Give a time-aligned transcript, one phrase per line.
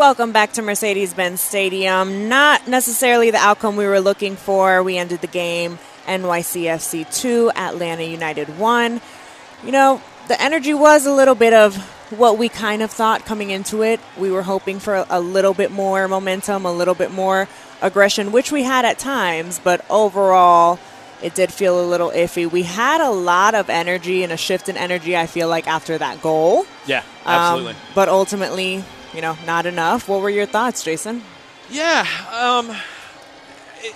[0.00, 2.30] Welcome back to Mercedes Benz Stadium.
[2.30, 4.82] Not necessarily the outcome we were looking for.
[4.82, 9.00] We ended the game NYCFC 2, Atlanta United 1.
[9.62, 11.76] You know, the energy was a little bit of
[12.16, 14.00] what we kind of thought coming into it.
[14.16, 17.46] We were hoping for a little bit more momentum, a little bit more
[17.82, 20.78] aggression, which we had at times, but overall,
[21.22, 22.50] it did feel a little iffy.
[22.50, 25.98] We had a lot of energy and a shift in energy, I feel like, after
[25.98, 26.64] that goal.
[26.86, 27.72] Yeah, absolutely.
[27.72, 28.82] Um, but ultimately,
[29.14, 30.08] you know, not enough.
[30.08, 31.22] What were your thoughts, Jason?
[31.70, 32.74] Yeah, um,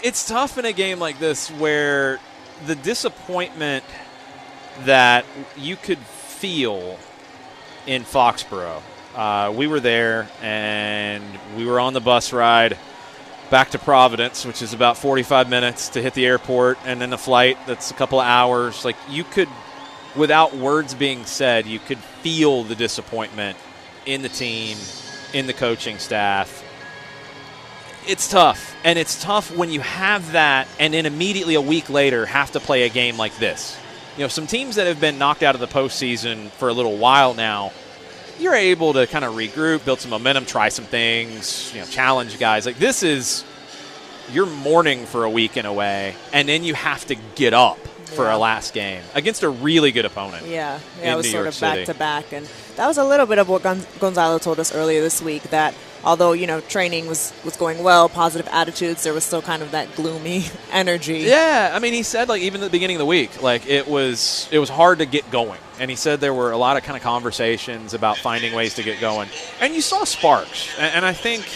[0.02, 2.20] it's tough in a game like this where
[2.66, 3.84] the disappointment
[4.84, 5.24] that
[5.56, 6.98] you could feel
[7.86, 8.82] in Foxborough.
[9.14, 11.22] Uh, we were there and
[11.56, 12.76] we were on the bus ride
[13.50, 17.18] back to Providence, which is about 45 minutes to hit the airport, and then the
[17.18, 18.84] flight that's a couple of hours.
[18.84, 19.48] Like you could,
[20.16, 23.56] without words being said, you could feel the disappointment
[24.06, 24.76] in the team
[25.34, 26.62] in the coaching staff.
[28.06, 28.74] It's tough.
[28.84, 32.60] And it's tough when you have that and then immediately a week later have to
[32.60, 33.78] play a game like this.
[34.16, 36.96] You know, some teams that have been knocked out of the postseason for a little
[36.96, 37.72] while now,
[38.38, 42.38] you're able to kind of regroup, build some momentum, try some things, you know, challenge
[42.38, 42.64] guys.
[42.64, 43.44] Like this is
[44.32, 47.78] you're mourning for a week in a way, and then you have to get up
[48.06, 48.36] for Yeah.
[48.36, 50.46] a last game against a really good opponent.
[50.46, 51.86] Yeah, yeah, it was New sort York of back City.
[51.86, 55.00] to back, and that was a little bit of what Gon- Gonzalo told us earlier
[55.00, 55.42] this week.
[55.44, 59.62] That although you know training was was going well, positive attitudes, there was still kind
[59.62, 61.18] of that gloomy energy.
[61.20, 63.88] Yeah, I mean, he said like even at the beginning of the week, like it
[63.88, 66.82] was it was hard to get going, and he said there were a lot of
[66.82, 69.28] kind of conversations about finding ways to get going,
[69.60, 71.46] and you saw sparks, and, and I think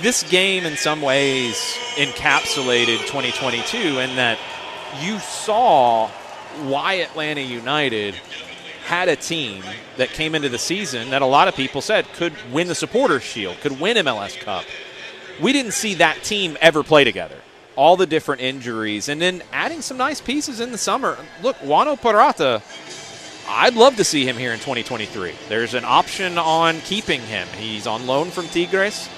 [0.00, 1.56] this game in some ways
[1.96, 4.38] encapsulated 2022 in that
[5.00, 6.08] you saw
[6.62, 8.14] why Atlanta United
[8.84, 9.62] had a team
[9.98, 13.22] that came into the season that a lot of people said could win the Supporters
[13.22, 14.64] Shield, could win MLS Cup.
[15.40, 17.36] We didn't see that team ever play together.
[17.76, 21.16] All the different injuries, and then adding some nice pieces in the summer.
[21.42, 22.62] Look, Juanjo Purata,
[23.48, 25.32] I'd love to see him here in 2023.
[25.48, 27.46] There's an option on keeping him.
[27.56, 29.08] He's on loan from Tigres.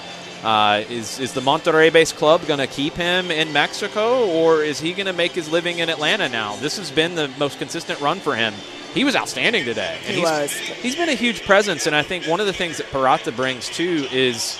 [0.43, 4.93] Uh, is is the Monterrey-based club going to keep him in Mexico, or is he
[4.93, 6.55] going to make his living in Atlanta now?
[6.55, 8.53] This has been the most consistent run for him.
[8.95, 9.97] He was outstanding today.
[10.05, 10.51] And He he's, was.
[10.51, 13.69] He's been a huge presence, and I think one of the things that Purata brings
[13.69, 14.59] too is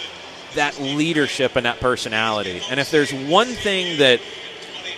[0.53, 2.61] that leadership and that personality.
[2.69, 4.21] And if there's one thing that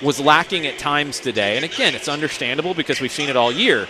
[0.02, 3.88] was lacking at times today, and again, it's understandable because we've seen it all year,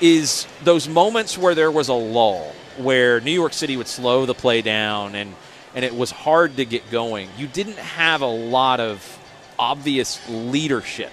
[0.00, 4.34] is those moments where there was a lull, where New York City would slow the
[4.34, 5.34] play down and
[5.76, 7.28] and it was hard to get going.
[7.38, 9.18] You didn't have a lot of
[9.58, 11.12] obvious leadership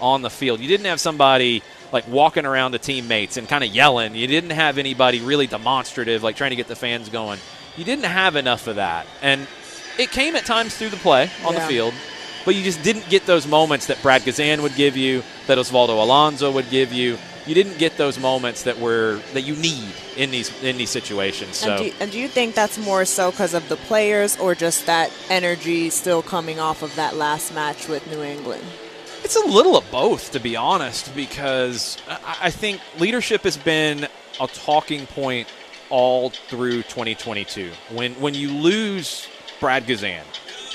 [0.00, 0.60] on the field.
[0.60, 1.62] You didn't have somebody
[1.92, 4.14] like walking around the teammates and kind of yelling.
[4.14, 7.38] You didn't have anybody really demonstrative, like trying to get the fans going.
[7.76, 9.06] You didn't have enough of that.
[9.20, 9.46] And
[9.98, 11.60] it came at times through the play on Yeah.
[11.60, 11.94] the field,
[12.44, 16.00] but you just didn't get those moments that Brad Guzan would give you, that Osvaldo
[16.00, 17.18] Alonso would give you.
[17.46, 21.56] You didn't get those moments that were that you need in these in these situations.
[21.56, 24.54] So And, do, and do you think that's more so because of the players, or
[24.54, 28.64] just that energy still coming off of that last match with New England?
[29.22, 34.08] It's a little of both, to be honest, because I I think leadership has been
[34.40, 35.48] a talking point
[35.90, 37.70] all through 2022.
[37.90, 39.28] When when you lose
[39.60, 40.24] Brad Guzan,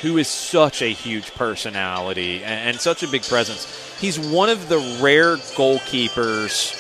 [0.02, 3.66] who is such a huge personality and, and such a big presence,
[4.00, 6.74] he's one of the rare goalkeepers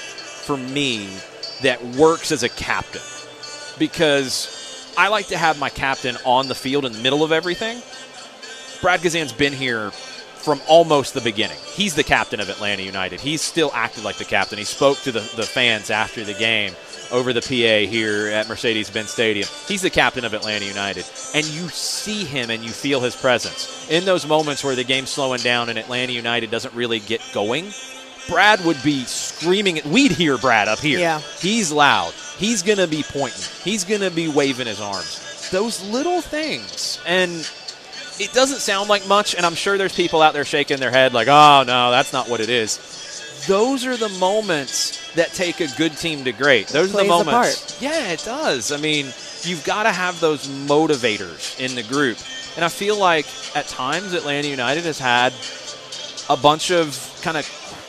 [0.46, 1.10] for me
[1.62, 3.02] that works as a captain
[3.78, 7.82] because I like to have my captain on the field in the middle of everything.
[8.82, 11.58] Brad Guzan's been here from almost the beginning.
[11.74, 13.20] He's the captain of Atlanta United.
[13.20, 14.58] He's still acted like the captain.
[14.58, 16.74] He spoke to the, the fans after the game
[17.12, 19.48] over the PA here at Mercedes Benz Stadium.
[19.68, 21.06] He's the captain of Atlanta United.
[21.34, 23.90] And you see him and you feel his presence.
[23.90, 27.72] In those moments where the game's slowing down and Atlanta United doesn't really get going,
[28.28, 29.80] Brad would be screaming.
[29.86, 31.00] We'd hear Brad up here.
[31.00, 31.20] Yeah.
[31.40, 32.14] He's loud.
[32.38, 33.44] He's going to be pointing.
[33.64, 35.50] He's going to be waving his arms.
[35.52, 37.00] Those little things.
[37.08, 37.50] And
[38.20, 41.14] it doesn't sound like much, and I'm sure there's people out there shaking their head
[41.14, 42.78] like, oh, no, that's not what it is.
[43.48, 46.68] Those are the moments that take a good team to great.
[46.68, 47.82] Those are the Plays a moments.
[47.82, 48.72] Yeah, it does.
[48.72, 49.08] I mean,
[49.44, 52.18] you've got to have those motivators in the group.
[52.56, 53.26] And I feel like
[53.56, 55.34] at times Atlanta United has had
[56.30, 57.46] a bunch of kind of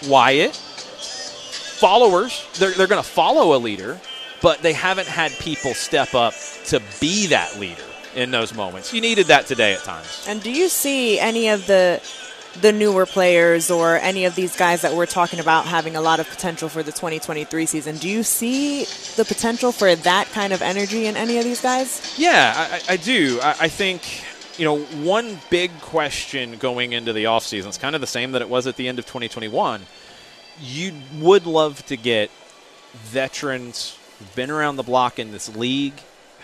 [0.07, 2.47] quiet followers.
[2.59, 4.01] They're, they're going to follow a leader,
[4.43, 6.35] but they haven't had people step up
[6.67, 7.83] to be that leader
[8.15, 8.93] in those moments.
[8.93, 10.27] You needed that today at times.
[10.29, 12.01] And do you see any of the
[12.61, 16.21] the newer players or any of these guys that we're talking about having a lot
[16.21, 17.97] of potential for the 2023 season?
[17.97, 18.85] Do you see
[19.17, 22.15] the potential for that kind of energy in any of these guys?
[22.19, 23.41] Yeah, I, I do.
[23.43, 24.03] I, I think
[24.59, 28.43] you know one big question going into the offseason is kind of the same that
[28.43, 29.83] it was at the end of 2021.
[30.61, 32.31] You would love to get
[32.95, 35.95] veterans who've been around the block in this league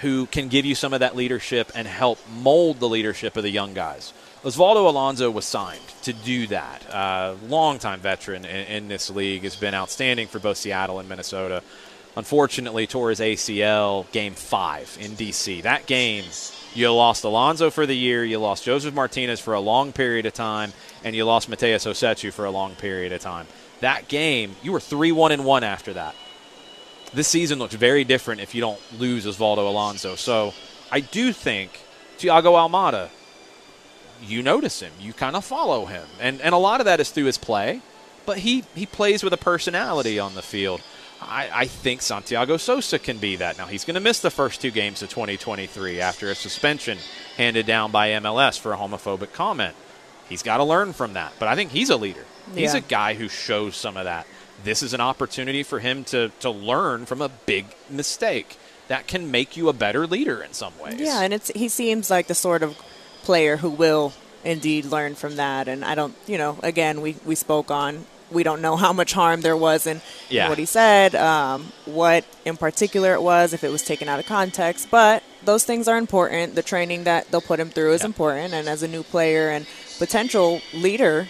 [0.00, 3.50] who can give you some of that leadership and help mold the leadership of the
[3.50, 4.12] young guys.
[4.46, 6.94] Osvaldo Alonso was signed to do that.
[6.94, 11.64] Uh, longtime veteran in, in this league has been outstanding for both Seattle and Minnesota.
[12.16, 15.62] Unfortunately, tore his ACL game five in DC.
[15.62, 16.24] That game,
[16.74, 20.32] you lost Alonso for the year, you lost Josef Martinez for a long period of
[20.32, 20.72] time,
[21.02, 23.48] and you lost Matheus Rossetto for a long period of time.
[23.80, 26.14] That game, you were three one and one after that
[27.12, 30.16] this season looks very different if you don't lose Osvaldo Alonso.
[30.16, 30.52] So
[30.90, 31.80] I do think
[32.18, 33.08] Thiago Almada,
[34.22, 37.10] you notice him, you kind of follow him, and and a lot of that is
[37.10, 37.80] through his play,
[38.24, 40.80] but he he plays with a personality on the field.
[41.20, 43.56] I, I think Santiago Sosa can be that.
[43.56, 46.98] Now he's going to miss the first two games of 2023 after a suspension
[47.38, 49.74] handed down by MLS for a homophobic comment.
[50.28, 52.24] He's got to learn from that, but I think he's a leader.
[52.54, 52.78] He's Yeah.
[52.78, 54.26] a guy who shows some of that
[54.64, 58.56] this is an opportunity for him to, to learn from a big mistake
[58.88, 60.94] that can make you a better leader in some ways.
[60.98, 62.76] Yeah, and it's he seems like the sort of
[63.26, 64.12] player who will
[64.44, 65.66] indeed learn from that.
[65.68, 68.06] And I don't, you know, again, we we spoke on.
[68.30, 70.48] We don't know how much harm there was in Yeah.
[70.48, 74.26] what he said, um, what in particular it was, if it was taken out of
[74.26, 74.88] context.
[74.90, 76.54] But those things are important.
[76.56, 78.06] The training that they'll put him through is Yeah.
[78.12, 78.52] important.
[78.54, 79.64] And as a new player and
[79.98, 81.28] potential leader,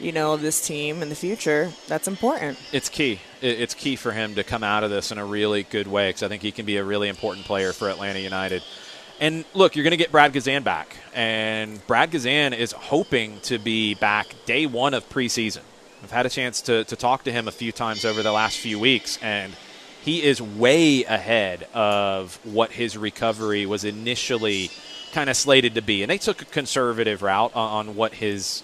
[0.00, 2.58] you know, of this team in the future, that's important.
[2.72, 3.20] it's key.
[3.40, 6.22] It's key for him to come out of this in a really good way because
[6.22, 8.62] I think he can be a really important player for Atlanta United.
[9.20, 13.58] And look, you're going to get Brad Guzan back, and Brad Guzan is hoping to
[13.58, 15.62] be back day one of preseason.
[16.02, 18.58] I've had a chance to, to talk to him a few times over the last
[18.58, 19.54] few weeks, and
[20.02, 24.70] he is way ahead of what his recovery was initially
[25.12, 26.02] kind of slated to be.
[26.02, 28.62] And they took a conservative route on, what his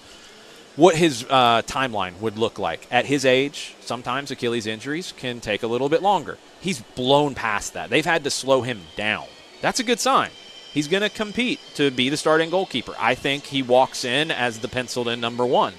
[0.77, 2.87] what his uh, timeline would look like.
[2.91, 6.39] At his age, sometimes Achilles injuries can take a little bit longer.
[6.61, 7.89] He's blown past that.
[7.89, 9.27] They've had to slow him down.
[9.63, 10.31] That's a good sign.
[10.73, 12.95] He's going to compete to be the starting goalkeeper.
[12.99, 15.75] I think he walks in as the penciled in number one.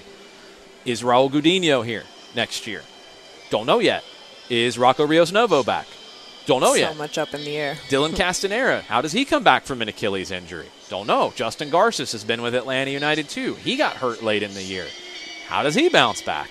[0.84, 2.82] Is Raul Gudiño here next year?
[3.50, 4.04] Don't know yet.
[4.50, 5.86] Is Rocco Rios Novo back?
[6.46, 6.92] Don't know so yet.
[6.92, 7.74] So much up in the air.
[7.88, 10.66] Dylan Castanheira, how does he come back from an Achilles injury?
[10.88, 11.32] Don't know.
[11.36, 13.54] Justin Garces has been with Atlanta United too.
[13.54, 14.86] He got hurt late in the year.
[15.46, 16.50] How does he bounce back?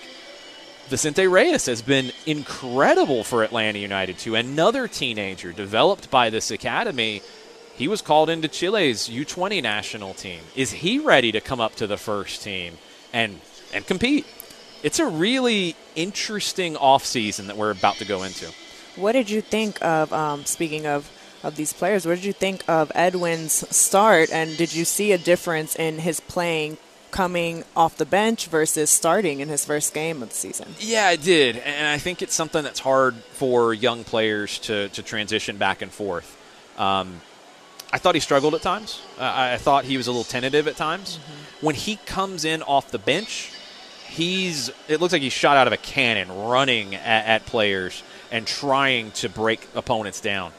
[0.88, 4.36] Vicente Reyes has been incredible for Atlanta United too.
[4.36, 7.22] Another teenager developed by this academy.
[7.76, 10.42] He was called into Chile's U20 national team.
[10.56, 12.78] Is he ready to come up to the first team
[13.12, 13.40] and
[13.74, 14.26] and compete?
[14.84, 18.52] It's a really interesting offseason that we're about to go into.
[18.96, 21.10] What did you think of, um, speaking of,
[21.44, 24.32] of these players, what did you think of Edwin's start?
[24.32, 26.78] And did you see a difference in his playing
[27.12, 30.76] coming off the bench versus starting in his first game of the season?
[30.80, 35.04] Yeah, I did, and I think it's something that's hard for young players to, to
[35.04, 36.38] transition back and forth.
[36.78, 37.22] Um,
[37.94, 39.02] I thought he struggled at times.
[39.20, 41.18] Uh, I I thought he was a little tentative at times.
[41.60, 43.52] When he comes in off the bench,
[44.08, 48.48] he's it looks like he's shot out of a cannon, running at, at players and
[48.48, 50.54] trying to break opponents down.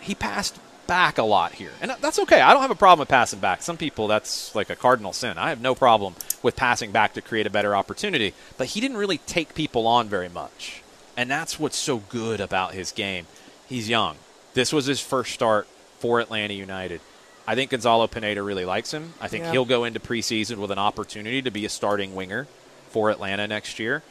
[0.00, 1.70] He passed back a lot here.
[1.80, 2.40] And that's okay.
[2.40, 3.62] I don't have a problem with passing back.
[3.62, 5.38] Some people, that's like a cardinal sin.
[5.38, 8.34] I have no problem with passing back to create a better opportunity.
[8.58, 10.82] But he didn't really take people on very much.
[11.16, 13.26] And that's what's so good about his game.
[13.68, 14.16] He's young.
[14.54, 15.66] This was his first start
[16.02, 17.00] for Atlanta United.
[17.46, 19.14] I think Gonzalo Pineda really likes him.
[19.20, 19.52] I think yeah.
[19.52, 22.48] he'll go into preseason with an opportunity to be a starting winger
[22.90, 24.02] for Atlanta next year.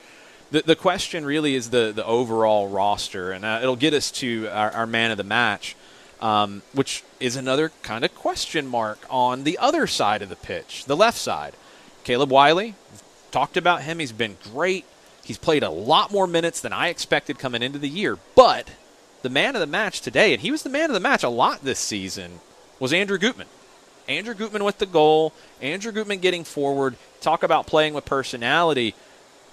[0.51, 4.48] The, the question really is the, the overall roster, and uh, it'll get us to
[4.48, 5.75] our, our man of the match,
[6.21, 10.86] um, which is another kind of question mark on the other side of the pitch,
[10.86, 11.55] the left side.
[12.05, 12.75] Caleb Wiley,
[13.31, 14.00] talked about him.
[14.00, 14.86] He's been great.
[15.25, 18.69] He's played a lot more minutes than I expected coming into the year, but
[19.21, 21.29] the man of the match today, and he was the man of the match a
[21.29, 22.39] lot this season,
[22.79, 23.47] was Andrew Gutman.
[24.07, 26.95] Andrew Gutman with the goal, Andrew Gutman getting forward.
[27.21, 28.95] Talk about playing with personality.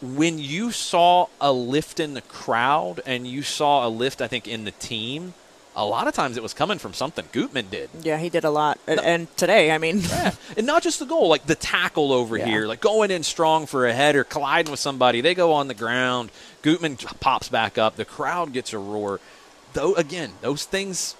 [0.00, 4.46] When you saw a lift in the crowd and you saw a lift, I think,
[4.48, 5.34] in the team,
[5.78, 7.88] a lot of times it was coming from something Gutman did.
[8.02, 8.80] Yeah, he did a lot.
[8.88, 10.00] No, and today, I mean.
[10.00, 10.32] yeah.
[10.56, 12.46] And not just the goal, like the tackle over yeah.
[12.46, 15.20] here, like going in strong for a header, colliding with somebody.
[15.20, 16.30] They go on the ground.
[16.62, 17.94] Gutman pops back up.
[17.94, 19.20] The crowd gets a roar.
[19.78, 21.14] Though, again, those things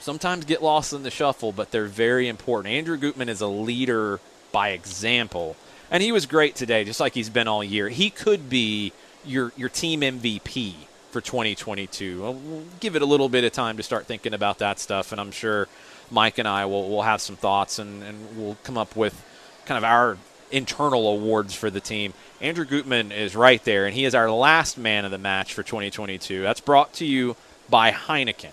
[0.00, 2.74] sometimes get lost in the shuffle, but they're very important.
[2.74, 4.18] Andrew Gutman is a leader
[4.50, 5.54] by example,
[5.92, 7.88] and he was great today, just like he's been all year.
[7.88, 8.92] He could be
[9.24, 10.74] your your team MVP
[11.12, 12.20] for 2022.
[12.20, 15.20] We'll give it a little bit of time to start thinking about that stuff, and
[15.20, 15.68] I'm sure
[16.10, 19.24] Mike and I will, will have some thoughts and, and we'll come up with
[19.66, 20.18] kind of our
[20.50, 22.12] internal awards for the team.
[22.40, 25.62] Andrew Gutman is right there, and he is our last man of the match for
[25.62, 26.42] 2022.
[26.42, 27.36] That's brought to you
[27.70, 28.50] by Heineken.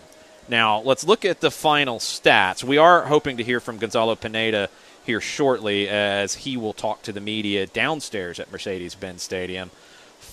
[0.48, 2.64] Now, let's look at the final stats.
[2.64, 4.70] We are hoping to hear from Gonzalo Pineda
[5.04, 9.72] here shortly as he will talk to the media downstairs at Mercedes Benz Stadium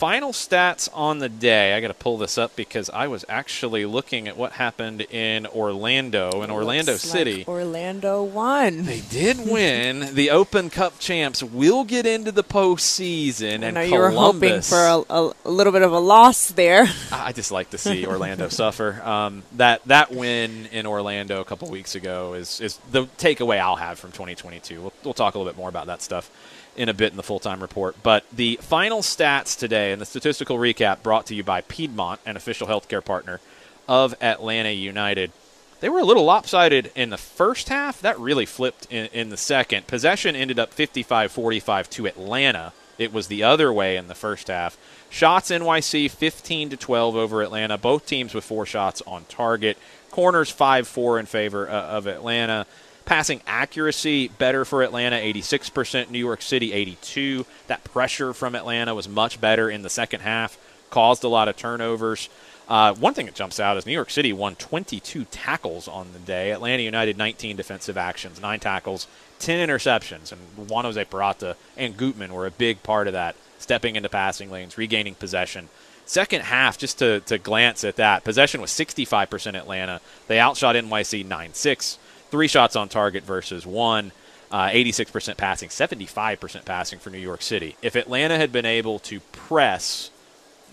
[0.05, 1.73] final stats on the day.
[1.73, 5.47] I got to pull this up because I was actually looking at what happened in
[5.47, 7.39] Orlando, in Orlando Looks City.
[7.39, 8.83] Like Orlando won.
[8.83, 10.11] They did win.
[10.15, 13.65] the Open Cup champs will get into the postseason.
[13.65, 16.85] I know you were hoping for a, a, a, little bit of a loss there.
[17.11, 19.01] I just like to see Orlando suffer.
[19.03, 23.77] Um, that that win in Orlando a couple weeks ago is is the takeaway I'll
[23.77, 24.83] have from 2022.
[24.83, 26.31] We'll, we'll talk a little bit more about that stuff
[26.77, 27.97] in a bit in the full time report.
[28.03, 32.37] But the final stats today and the statistical recap brought to you by Piedmont, an
[32.37, 33.41] official healthcare partner
[33.89, 35.33] of Atlanta United.
[35.81, 38.01] They were a little lopsided in the first half.
[38.01, 39.87] That really flipped in, in the second.
[39.87, 42.73] Possession ended up 55 45 to Atlanta.
[42.97, 44.79] It was the other way in the first half.
[45.11, 47.77] Shots NYC 15 to 12 over Atlanta.
[47.77, 49.77] Both teams with four shots on target.
[50.11, 52.67] Corners 5 4 in favor uh, of Atlanta.
[53.05, 56.11] Passing accuracy better for Atlanta, 86%.
[56.11, 57.45] New York City, 82.
[57.67, 60.57] That pressure from Atlanta was much better in the second half,
[60.91, 62.31] caused a lot of turnovers.
[62.67, 66.19] Uh, one thing that jumps out is New York City won 22 tackles on the
[66.19, 66.51] day.
[66.51, 69.07] Atlanta United 19 defensive actions, nine tackles,
[69.39, 73.97] 10 interceptions, and Juan Jose Purata and Gutman were a big part of that, stepping
[73.97, 75.69] into passing lanes, regaining possession.
[76.07, 80.01] Second half, just to, to glance at that, possession was 65% Atlanta.
[80.27, 81.99] They outshot NYC 9 6
[82.35, 84.11] three shots on target versus one.
[84.51, 87.77] Uh, 86% passing, 75% passing for New York City.
[87.81, 90.11] If Atlanta had been able to press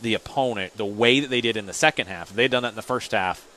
[0.02, 2.70] the opponent the way that they did in the second half, if they'd done that
[2.70, 3.48] in the first half,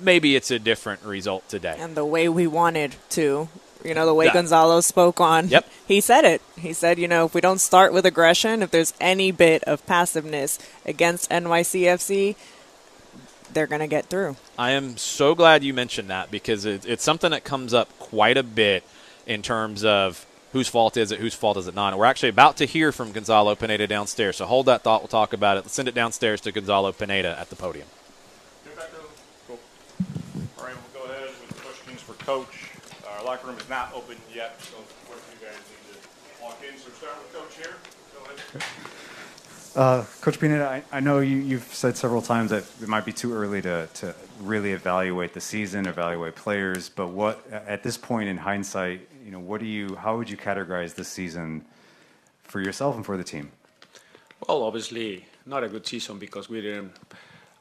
[0.00, 1.76] maybe it's a different result today.
[1.78, 3.48] And the way we wanted to.
[3.84, 5.48] You know, the way that, Gonzalo spoke on.
[5.48, 5.68] Yep.
[5.86, 6.40] He said it.
[6.58, 9.86] He said, you know, if we don't start with aggression, if there's any bit of
[9.86, 12.34] passiveness against NYCFC,
[13.56, 14.36] they're going to get through.
[14.58, 18.36] I am so glad you mentioned that because it, it's something that comes up quite
[18.36, 18.84] a bit
[19.26, 21.94] in terms of whose fault is it, whose fault is it not.
[21.94, 24.36] And we're actually about to hear from Gonzalo Pineda downstairs.
[24.36, 25.00] So hold that thought.
[25.00, 25.60] We'll talk about it.
[25.62, 27.88] Let's send it downstairs to Gonzalo Pineda at the podium.
[29.46, 29.58] Cool.
[30.58, 32.72] All right, we'll go ahead with questions for Coach.
[33.06, 34.76] Uh, our locker room is not open yet, so
[35.08, 36.78] what if you guys need to walk in?
[36.78, 37.76] So start with Coach here.
[38.12, 39.15] Go ahead.
[39.76, 43.12] Uh, Coach Pineda, I, I know you, have said several times that it might be
[43.12, 46.88] too early to, to really evaluate the season, evaluate players.
[46.88, 50.38] But what, at this point in hindsight, you know, what do you, how would you
[50.38, 51.62] categorize this season
[52.44, 53.52] for yourself and for the team?
[54.48, 56.92] Well, obviously not a good season because we didn't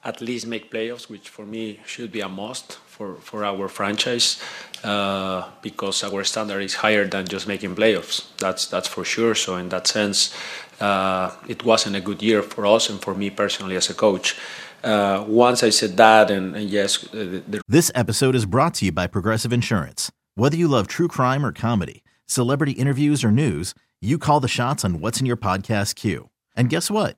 [0.06, 4.40] at least make playoffs, which for me should be a must for, for our franchise
[4.84, 8.26] uh, because our standard is higher than just making playoffs.
[8.38, 9.34] That's that's for sure.
[9.36, 10.34] So in that sense,
[10.80, 14.38] uh, it wasn't a good year for us and for me personally as a coach.
[14.84, 18.86] Uh, once I said that, and, and yes, uh, the- this episode is brought to
[18.86, 20.12] you by Progressive Insurance.
[20.36, 24.86] Whether you love true crime or comedy, celebrity interviews or news, you call the shots
[24.86, 26.30] on what's in your podcast queue.
[26.56, 27.18] And guess what?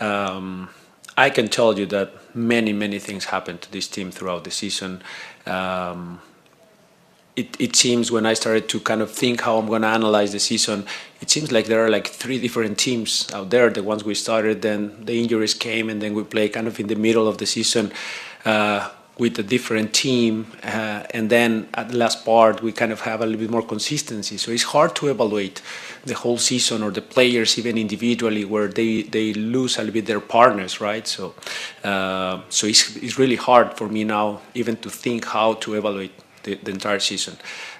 [0.00, 0.70] Um,
[1.16, 5.02] I can tell you that many, many things happened to this team throughout the season.
[5.46, 6.20] Um,
[7.36, 10.32] it, it seems when I started to kind of think how I'm going to analyze
[10.32, 10.86] the season,
[11.20, 13.70] it seems like there are like three different teams out there.
[13.70, 16.86] The ones we started, then the injuries came, and then we play kind of in
[16.86, 17.92] the middle of the season
[18.44, 20.46] uh, with a different team.
[20.62, 23.62] Uh, and then at the last part, we kind of have a little bit more
[23.62, 24.36] consistency.
[24.36, 25.62] So it's hard to evaluate
[26.04, 30.06] the whole season or the players, even individually, where they, they lose a little bit
[30.06, 31.06] their partners, right?
[31.06, 31.34] So,
[31.84, 36.12] uh, so it's, it's really hard for me now even to think how to evaluate
[36.42, 37.36] the, the entire season.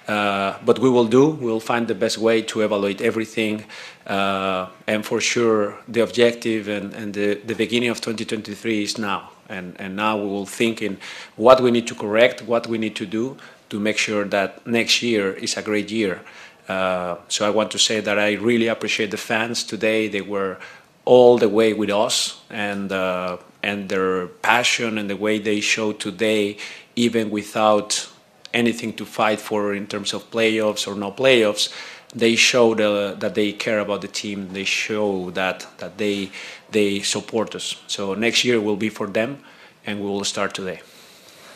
[0.07, 1.29] Uh, but we will do.
[1.29, 3.65] We'll find the best way to evaluate everything.
[4.05, 9.31] Uh, and for sure, the objective and, and the, the beginning of 2023 is now.
[9.49, 10.97] And, and now we will think in
[11.35, 13.37] what we need to correct, what we need to do
[13.69, 16.21] to make sure that next year is a great year.
[16.67, 20.07] Uh, so I want to say that I really appreciate the fans today.
[20.07, 20.57] They were
[21.05, 25.91] all the way with us, and uh, and their passion and the way they show
[25.93, 26.57] today,
[26.95, 28.09] even without
[28.53, 31.73] anything to fight for in terms of playoffs or no playoffs,
[32.13, 34.49] they showed uh, that they care about the team.
[34.53, 36.31] They show that that they
[36.71, 37.75] they support us.
[37.87, 39.39] So next year will be for them,
[39.85, 40.81] and we will start today.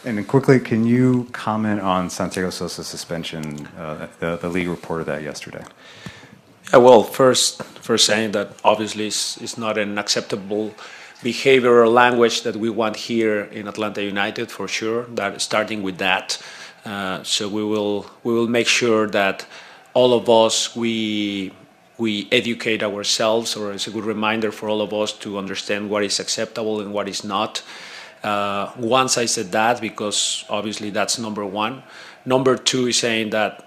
[0.06, 3.68] And quickly, can you comment on Santiago Sosa's suspension?
[3.78, 5.66] Uh, the, the league reported that yesterday.
[6.72, 10.74] Yeah, well, first, first saying that obviously it's, it's not an acceptable
[11.24, 15.04] behavior or language that we want here in Atlanta United for sure.
[15.16, 16.42] That starting with that,
[16.86, 19.46] uh, so we will we will make sure that
[19.94, 21.52] all of us we
[22.00, 26.04] we educate ourselves, or it's a good reminder for all of us to understand what
[26.04, 27.62] is acceptable and what is not.
[28.24, 31.84] Uh, once I said that, because obviously that's number one.
[32.26, 33.66] Number two is saying that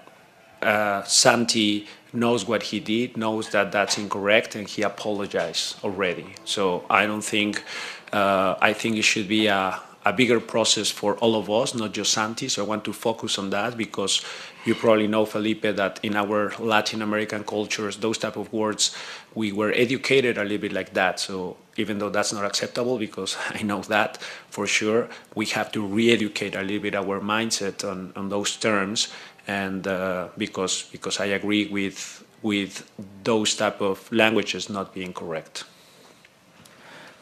[0.61, 6.35] uh, Santi knows what he did, knows that that's incorrect, and he apologized already.
[6.45, 7.63] So I don't think,
[8.11, 11.93] uh, I think it should be a, a bigger process for all of us, not
[11.93, 12.49] just Santi.
[12.49, 14.21] So I want to focus on that because
[14.65, 18.95] you probably know, Felipe, that in our Latin American cultures, those type of words,
[19.33, 21.19] we were educated a little bit like that.
[21.19, 24.17] So even though that's not acceptable, because I know that
[24.49, 29.07] for sure, we have to re-educate a little bit our mindset on, on those terms.
[29.47, 32.89] And uh, because because I agree with with
[33.23, 35.65] those type of languages not being correct.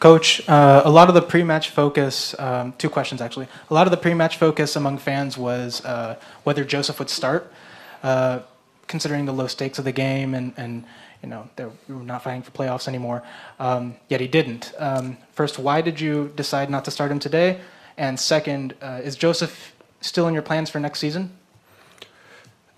[0.01, 3.47] Coach, uh, a lot of the pre-match focus, um, two questions actually.
[3.69, 7.53] A lot of the pre-match focus among fans was uh, whether Josef would start,
[8.01, 8.39] uh,
[8.87, 10.85] considering the low stakes of the game and, and
[11.21, 11.47] you know,
[11.87, 13.21] we were not fighting for playoffs anymore.
[13.59, 14.73] Um, yet he didn't.
[14.79, 17.59] Um, first, why did you decide not to start him today?
[17.95, 21.29] And second, uh, is Josef still in your plans for next season?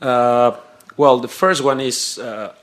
[0.02, 0.58] Uh,
[0.98, 2.54] well, the first one is uh,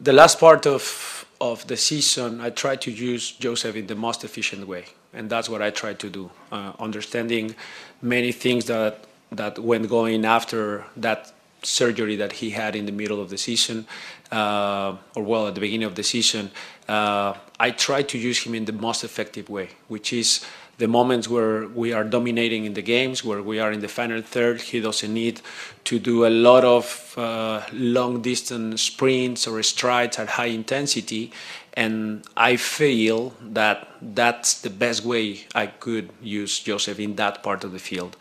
[0.00, 4.24] the last part of of the season, I try to use Josef in the most
[4.24, 6.30] efficient way, and that's what I try to do.
[6.50, 7.54] Uh, understanding
[8.02, 13.20] many things that that went going after that surgery that he had in the middle
[13.20, 13.86] of the season,
[14.30, 16.50] uh, or well at the beginning of the season,
[16.88, 20.44] uh, I try to use him in the most effective way, which is
[20.78, 24.20] the moments where we are dominating in the games, where we are in the final
[24.22, 25.40] third, he doesn't need
[25.84, 31.32] to do a lot of uh, long distance sprints or strides at high intensity.
[31.74, 37.64] And I feel that that's the best way I could use Josef in that part
[37.64, 38.16] of the field.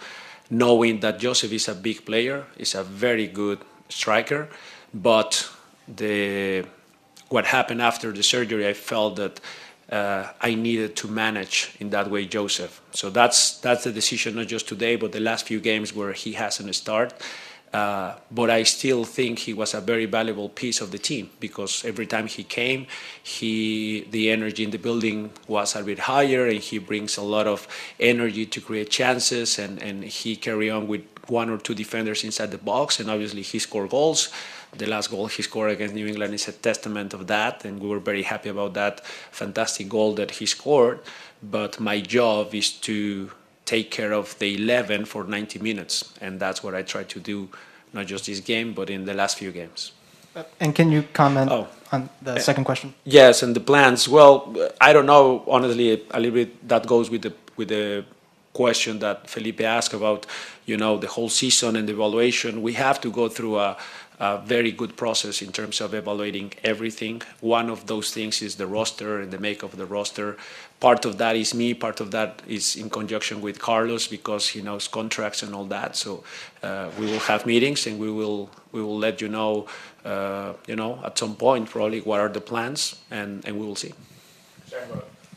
[0.50, 4.48] knowing that Josef is a big player, is a very good striker,
[4.94, 5.50] but
[5.88, 6.66] the
[7.30, 9.42] what happened after the surgery, I felt that
[9.92, 12.82] uh, I needed to manage in that way Josef.
[12.92, 16.34] So that's that's the decision, not just today, but the last few games where he
[16.34, 17.14] hasn't started.
[17.74, 21.84] Uh, but I still think he was a very valuable piece of the team because
[21.84, 22.88] every time he came,
[23.22, 27.48] he the energy in the building was a bit higher, and he brings a lot
[27.48, 27.68] of
[28.00, 32.52] energy to create chances, and, and he carry on with one or two defenders inside
[32.52, 34.30] the box, and obviously he scored goals.
[34.78, 37.88] The last goal he scored against New England is a testament of that, and we
[37.88, 41.00] were very happy about that fantastic goal that he scored.
[41.42, 43.32] But my job is to
[43.66, 47.50] take care of the 11 for 90 minutes, and that's what I try to do,
[47.94, 49.92] not just this game, but in the last few games.
[50.36, 51.68] Uh, and can you comment Oh.
[51.94, 52.94] on the second question?
[53.06, 54.10] Yes, and the plans.
[54.10, 55.44] Well, I don't know.
[55.48, 58.04] Honestly, a little bit that goes with the with the
[58.52, 60.26] question that Felipe asked about,
[60.66, 62.62] you know, the whole season and the evaluation.
[62.62, 63.78] We have to go through a,
[64.20, 67.22] a very good process in terms of evaluating everything.
[67.42, 70.38] One of those things is the roster and the make of the roster.
[70.80, 71.74] Part of that is me.
[71.74, 75.96] Part of that is in conjunction with Carlos because he knows contracts and all that.
[75.96, 76.24] So
[76.64, 79.68] uh, we will have meetings and we will we will let you know,
[80.04, 83.76] uh, you know, at some point probably what are the plans and, and we will
[83.76, 83.94] see.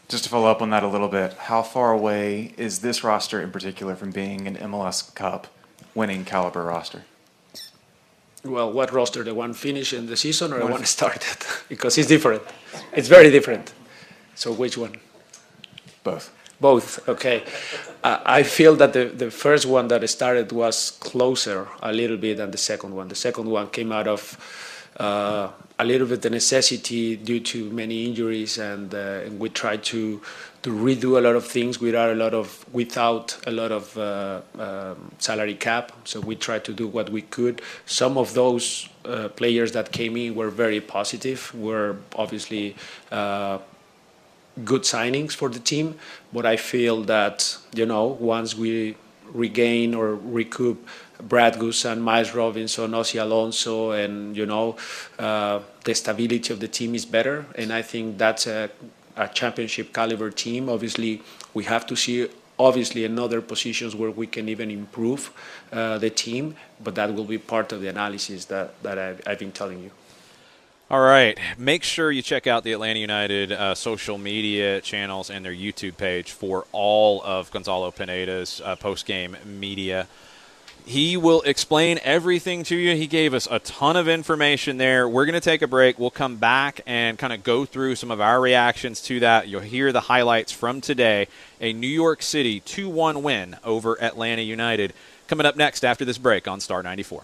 [0.08, 3.42] Just to follow up on that a little bit, how far away is this roster
[3.42, 5.48] in particular from being an MLS Cup
[5.94, 7.04] winning caliber roster?
[8.44, 9.24] Well, what roster?
[9.24, 11.36] The one finished in the season or the One- started?
[11.68, 12.42] because it's different.
[12.92, 13.72] It's very different.
[14.34, 14.96] So which one?
[16.04, 16.30] Both.
[16.60, 17.08] Both.
[17.08, 17.42] Okay.
[18.04, 22.36] I I feel that the, the first one that started was closer a little bit
[22.36, 23.08] than the second one.
[23.08, 24.36] The second one came out of
[24.98, 29.82] uh, a little bit the necessity due to many injuries, and, uh, and we tried
[29.84, 30.20] to
[30.62, 34.40] to redo a lot of things without a lot of without a lot of uh,
[34.58, 35.92] um, salary cap.
[36.04, 37.62] So we tried to do what we could.
[37.86, 41.54] Some of those uh, players that came in were very positive.
[41.54, 42.76] Were obviously.
[43.10, 43.58] Uh,
[44.64, 45.94] good signings for the team,
[46.32, 48.96] but I feel that you know once we
[49.32, 50.84] regain or recoup
[51.20, 54.76] Brad Guzan, Miles Robinson, Ossie Alonso, and you know
[55.18, 58.70] uh, the stability of the team is better, and I think that's a,
[59.18, 60.68] a championship caliber team.
[60.68, 61.22] Obviously,
[61.54, 62.28] we have to see
[62.58, 65.30] obviously in other positions where we can even improve
[65.72, 69.38] uh, the team, but that will be part of the analysis that that I've, I've
[69.38, 69.90] been telling you.
[70.90, 71.38] All right.
[71.58, 75.98] Make sure you check out the Atlanta United uh, social media channels and their YouTube
[75.98, 80.08] page for all of Gonzalo Pineda's uh, post game media.
[80.88, 82.96] He will explain everything to you.
[82.96, 85.06] He gave us a ton of information there.
[85.06, 85.98] We're going to take a break.
[85.98, 89.48] We'll come back and kind of go through some of our reactions to that.
[89.48, 91.28] You'll hear the highlights from today
[91.60, 94.94] a New York City 2 1 win over Atlanta United.
[95.26, 97.22] Coming up next after this break on Star 94.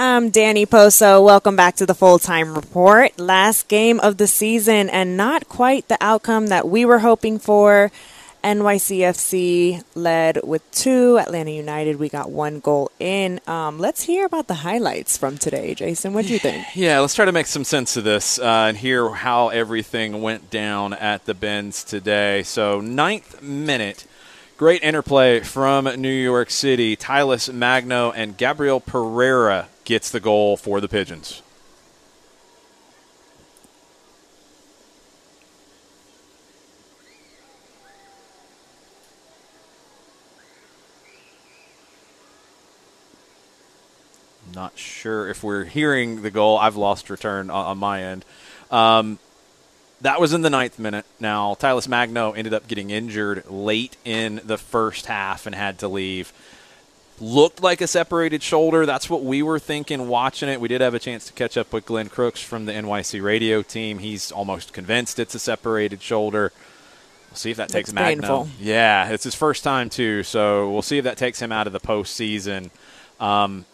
[0.00, 1.20] I'm Danny Poso.
[1.20, 3.18] Welcome back to the full time report.
[3.18, 7.90] Last game of the season, and not quite the outcome that we were hoping for.
[8.44, 11.18] NYCFC led with two.
[11.18, 13.40] Atlanta United, we got one goal in.
[13.48, 16.12] Um, let's hear about the highlights from today, Jason.
[16.12, 16.64] What do you think?
[16.76, 20.48] Yeah, let's try to make some sense of this uh, and hear how everything went
[20.48, 22.44] down at the Benz today.
[22.44, 24.06] So, ninth minute,
[24.56, 26.94] great interplay from New York City.
[26.94, 31.40] Talles Magno and Gabriel Pereira gets the goal for the Pigeons.
[44.54, 46.58] Not sure if we're hearing the goal.
[46.58, 48.26] I've lost return on, on my end.
[48.70, 49.18] Um,
[50.02, 51.06] that was in the ninth minute.
[51.18, 55.88] Now, Talles Magno ended up getting injured late in the first half and had to
[55.88, 56.30] leave.
[57.20, 58.86] Looked like a separated shoulder.
[58.86, 60.60] That's what we were thinking watching it.
[60.60, 63.62] We did have a chance to catch up with Glenn Crooks from the NYC radio
[63.62, 63.98] team.
[63.98, 66.52] He's almost convinced it's a separated shoulder.
[67.30, 68.48] We'll see if that takes painful.
[68.60, 71.72] Yeah, it's his first time too, so we'll see if that takes him out of
[71.72, 72.70] the postseason.
[73.20, 73.64] Um,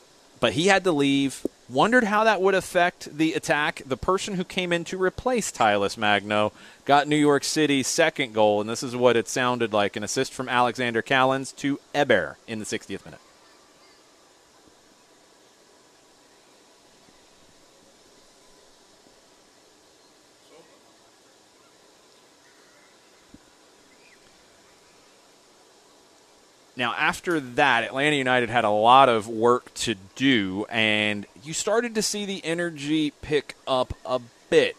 [0.40, 1.46] but he had to leave.
[1.68, 3.82] Wondered how that would affect the attack.
[3.86, 6.52] The person who came in to replace Talles Magno
[6.84, 10.32] got New York City's second goal, and this is what it sounded like: an assist
[10.32, 13.20] from Alexander Callens to Eber in the 60th minute.
[26.76, 31.94] Now, after that, Atlanta United had a lot of work to do, and you started
[31.94, 34.76] to see the energy pick up a bit.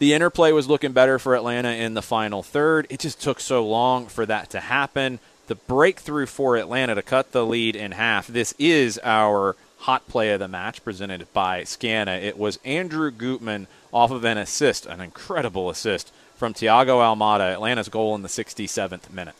[0.00, 2.86] The interplay was looking better for Atlanta in the final third.
[2.90, 5.20] It just took so long for that to happen.
[5.46, 8.26] The breakthrough for Atlanta to cut the lead in half.
[8.26, 12.20] This is our hot play of the match presented by Scana.
[12.22, 17.88] It was Andrew Gutman off of an assist, an incredible assist from Thiago Almada, Atlanta's
[17.88, 19.34] goal in the 67th minute.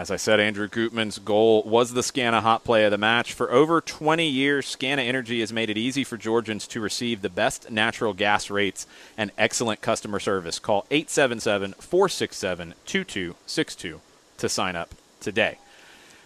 [0.00, 3.34] As I said, Andrew Gutman's goal was the Scana hot play of the match.
[3.34, 7.28] For over 20 years, Scana Energy has made it easy for Georgians to receive the
[7.28, 8.86] best natural gas rates
[9.18, 10.58] and excellent customer service.
[10.58, 14.00] Call 877 467 2262
[14.38, 15.58] to sign up today.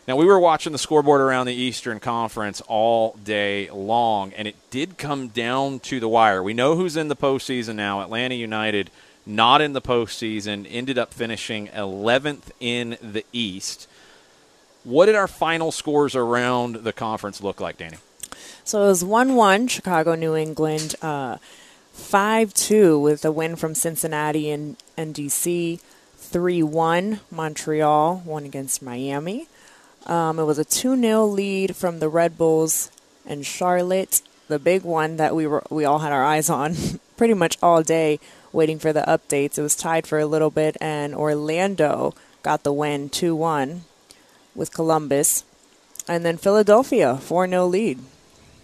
[0.07, 4.55] Now, we were watching the scoreboard around the Eastern Conference all day long, and it
[4.71, 6.45] did come down to the wire.
[6.45, 8.93] We know who's in the postseason now Atlanta United
[9.27, 13.89] not in the postseason, ended up finishing 11th in the East.
[14.85, 17.97] What did our final scores around the conference look like, Danny?
[18.65, 21.39] So it was 1 1, Chicago, New England, uh,
[21.93, 25.81] 5 2 with a win from Cincinnati and, and DC,
[26.17, 29.49] 3 1, Montreal, 1 against Miami.
[30.07, 32.91] Um, it was a 2 0 lead from the Red Bulls
[33.27, 36.75] and Charlotte, the big one that we were we all had our eyes on
[37.17, 38.21] pretty much all day
[38.55, 39.59] waiting for the updates.
[39.59, 43.83] It was tied for a little bit, and Orlando got the win 2 1
[44.55, 45.45] with Columbus.
[46.07, 47.99] And then Philadelphia, 4 0 lead.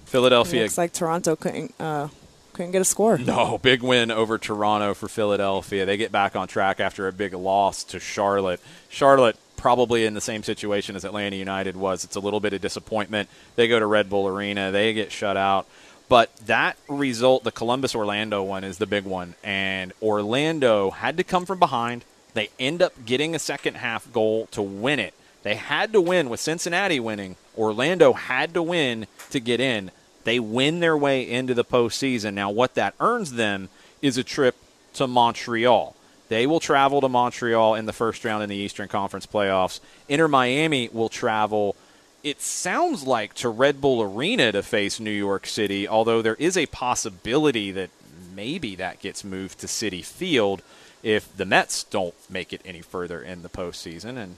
[0.04, 0.60] Philadelphia.
[0.60, 2.08] It looks like Toronto couldn't, uh,
[2.52, 3.18] couldn't get a score.
[3.18, 5.86] No, big win over Toronto for Philadelphia.
[5.86, 8.60] They get back on track after a big loss to Charlotte.
[8.88, 12.04] Charlotte probably in the same situation as Atlanta United was.
[12.04, 13.28] It's a little bit of disappointment.
[13.56, 15.66] They go to Red Bull Arena, they get shut out.
[16.10, 19.36] But that result, the Columbus Orlando one, is the big one.
[19.44, 22.04] And Orlando had to come from behind.
[22.34, 25.14] They end up getting a second half goal to win it.
[25.44, 27.36] They had to win with Cincinnati winning.
[27.56, 29.92] Orlando had to win to get in.
[30.24, 32.34] They win their way into the postseason.
[32.34, 33.68] Now, what that earns them
[34.02, 34.56] is a trip
[34.94, 35.94] to Montreal.
[36.28, 39.78] They will travel to Montreal in the first round in the Eastern Conference playoffs.
[40.08, 41.76] Inter Miami will travel
[42.22, 46.56] it sounds like to Red Bull Arena to face New York City, although there is
[46.56, 47.90] a possibility that
[48.34, 50.62] maybe that gets moved to Citi Field
[51.02, 54.16] if the Mets don't make it any further in the postseason.
[54.16, 54.36] And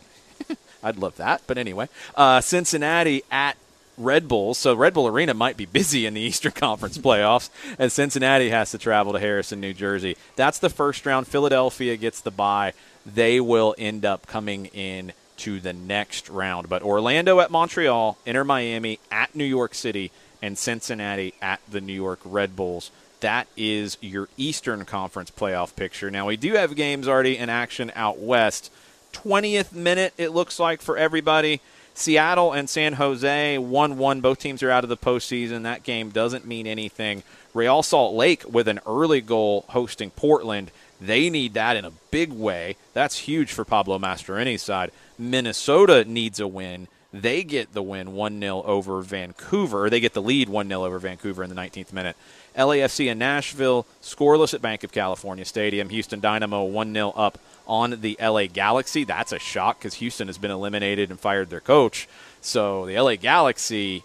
[0.82, 1.42] I'd love that.
[1.46, 3.56] But anyway, uh, Cincinnati at
[3.98, 4.54] Red Bull.
[4.54, 8.70] So Red Bull Arena might be busy in the Eastern Conference playoffs, and Cincinnati has
[8.70, 10.16] to travel to Harrison, New Jersey.
[10.36, 11.26] That's the first round.
[11.26, 12.72] Philadelphia gets the bye.
[13.04, 16.68] They will end up coming in to the next round.
[16.68, 21.92] But Orlando at Montreal, Inter Miami at New York City, and Cincinnati at the New
[21.92, 22.90] York Red Bulls.
[23.20, 26.10] That is your Eastern Conference playoff picture.
[26.10, 28.72] Now, we do have games already in action out west.
[29.12, 31.60] 20th minute, it looks like, for everybody.
[31.94, 34.20] Seattle and San Jose 1 1.
[34.20, 35.62] Both teams are out of the postseason.
[35.62, 37.22] That game doesn't mean anything.
[37.54, 40.70] Real Salt Lake with an early goal hosting Portland.
[41.00, 42.76] They need that in a big way.
[42.94, 44.92] That's huge for Pablo Mastroeni's side.
[45.18, 46.88] Minnesota needs a win.
[47.12, 49.90] They get the win 1 0 over Vancouver.
[49.90, 52.16] They get the lead 1 0 over Vancouver in the 19th minute.
[52.56, 55.90] LAFC and Nashville scoreless at Banc of California Stadium.
[55.90, 59.04] Houston Dynamo 1 0 up on the LA Galaxy.
[59.04, 62.08] That's a shock because Houston has been eliminated and fired their coach.
[62.40, 64.04] So the LA Galaxy,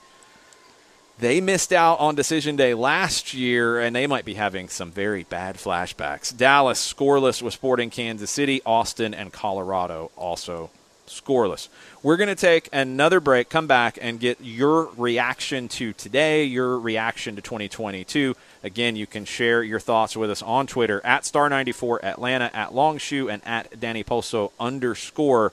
[1.19, 5.23] they missed out on decision day last year, and they might be having some very
[5.23, 6.35] bad flashbacks.
[6.35, 8.61] Dallas scoreless with Sporting Kansas City.
[8.65, 10.69] Austin and Colorado also
[11.07, 11.67] scoreless.
[12.03, 16.79] We're going to take another break, come back, and get your reaction to today, your
[16.79, 18.35] reaction to 2022.
[18.63, 23.29] Again, you can share your thoughts with us on Twitter at Star94 Atlanta, at Longshore,
[23.29, 25.51] and at Danny Poso underscore.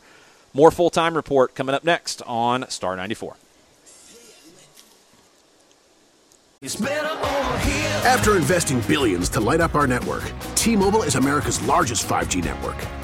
[0.53, 3.37] More full time report coming up next on Star 94.
[8.07, 13.04] After investing billions to light up our network, T Mobile is America's largest 5G network.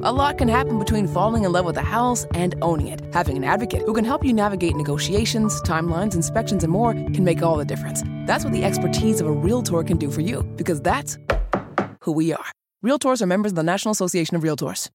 [0.00, 3.02] A lot can happen between falling in love with a house and owning it.
[3.12, 7.42] Having an advocate who can help you navigate negotiations, timelines, inspections, and more can make
[7.42, 8.04] all the difference.
[8.24, 11.18] That's what the expertise of a Realtor can do for you, because that's
[12.02, 12.44] who we are.
[12.84, 14.88] Realtors are members of the National Association of Realtors.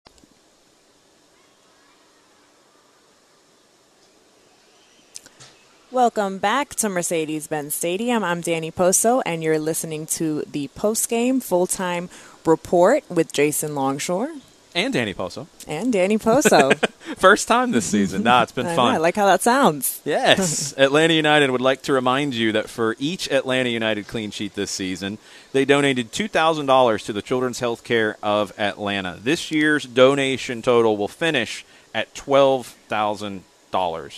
[5.91, 8.23] Welcome back to Mercedes Benz Stadium.
[8.23, 12.07] I'm Danny Poso, and you're listening to the post game full time
[12.45, 14.31] report with Jason Longshore
[14.75, 15.47] And Danny Poso.
[15.67, 16.71] and Danny Poso.
[17.17, 18.23] First time this season.
[18.23, 18.95] Nah, it's been I know, fun.
[18.95, 20.01] I like how that sounds.
[20.03, 20.73] Yes.
[20.77, 24.71] Atlanta United would like to remind you that for each Atlanta United clean sheet this
[24.71, 25.19] season,
[25.51, 29.19] they donated $2,000 to the Children's Healthcare of Atlanta.
[29.21, 33.41] This year's donation total will finish at $12,000.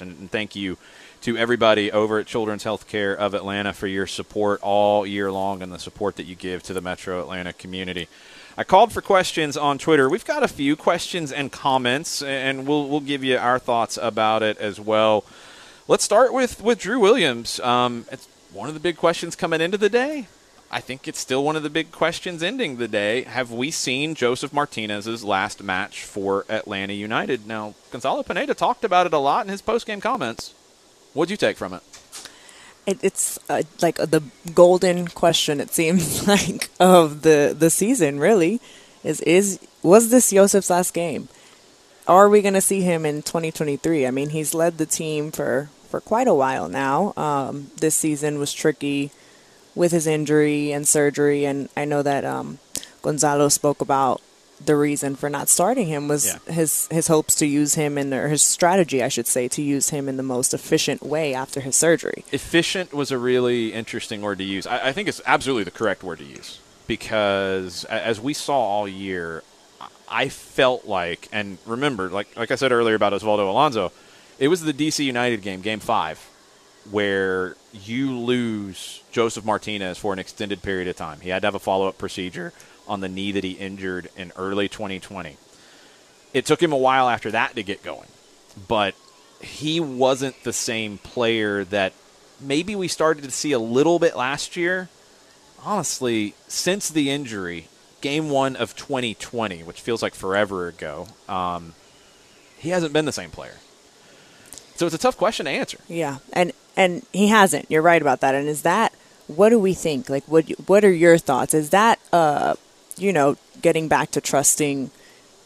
[0.02, 0.78] And and thank you
[1.22, 5.72] to everybody over at Children's Healthcare of Atlanta for your support all year long and
[5.72, 8.08] the support that you give to the Metro Atlanta community.
[8.58, 10.10] I called for questions on Twitter.
[10.10, 14.44] We've got a few questions and comments, and we'll we'll give you our thoughts about
[14.44, 15.26] it as well.
[15.90, 17.60] Let's start with with Drew Williams.
[17.60, 20.28] Um, it's one of the big questions coming into the day.
[20.72, 23.24] I think it's still one of the big questions ending the day.
[23.24, 27.46] Have we seen Josef Martinez's last match for Atlanta United?
[27.46, 30.54] Now, Gonzalo Pineda talked about it a lot in his post-game comments.
[31.14, 31.84] What'd you take from it?
[32.86, 35.60] It, it's uh, like the golden question.
[35.60, 38.20] It seems like of the the season.
[38.20, 38.62] Really,
[39.04, 41.28] is is was this Josef's last game?
[42.08, 44.06] Are we going to see him in 2023?
[44.06, 47.14] I mean, he's led the team for for quite a while now.
[47.18, 49.12] Um, this season was tricky
[49.74, 52.60] with his injury and surgery, and I know that um,
[53.02, 54.22] Gonzalo spoke about
[54.64, 56.54] the reason for not starting him was Yeah.
[56.54, 59.90] his his hopes to use him in or his strategy, I should say, to use
[59.90, 62.24] him in the most efficient way after his surgery.
[62.32, 64.66] Efficient was a really interesting word to use.
[64.66, 68.88] I, I think it's absolutely the correct word to use because, as we saw all
[68.88, 69.44] year,
[70.08, 73.92] I felt like, and remember, like like I said earlier about Osvaldo Alonso,
[74.40, 76.20] it was the DC United game, Game Five,
[76.92, 81.20] where you lose Josef Martinez for an extended period of time.
[81.22, 82.54] He had to have a follow up procedure
[82.88, 85.38] on the knee that he injured in early 2020.
[86.34, 88.10] It took him a while after that to get going,
[88.68, 88.96] but
[89.42, 91.94] he wasn't the same player that
[92.42, 94.90] maybe we started to see a little bit last year.
[95.64, 97.68] Honestly, since the injury,
[98.02, 101.74] game one of 2020, which feels like forever ago, um,
[102.58, 103.56] he hasn't been the same player.
[104.76, 105.80] So it's a tough question to answer.
[105.88, 107.72] Yeah, and and he hasn't.
[107.72, 108.36] You're right about that.
[108.36, 108.94] And is that
[109.28, 110.10] what do we think?
[110.10, 111.54] Like, what what are your thoughts?
[111.54, 112.56] Is that uh,
[112.98, 114.92] you know, getting back to trusting,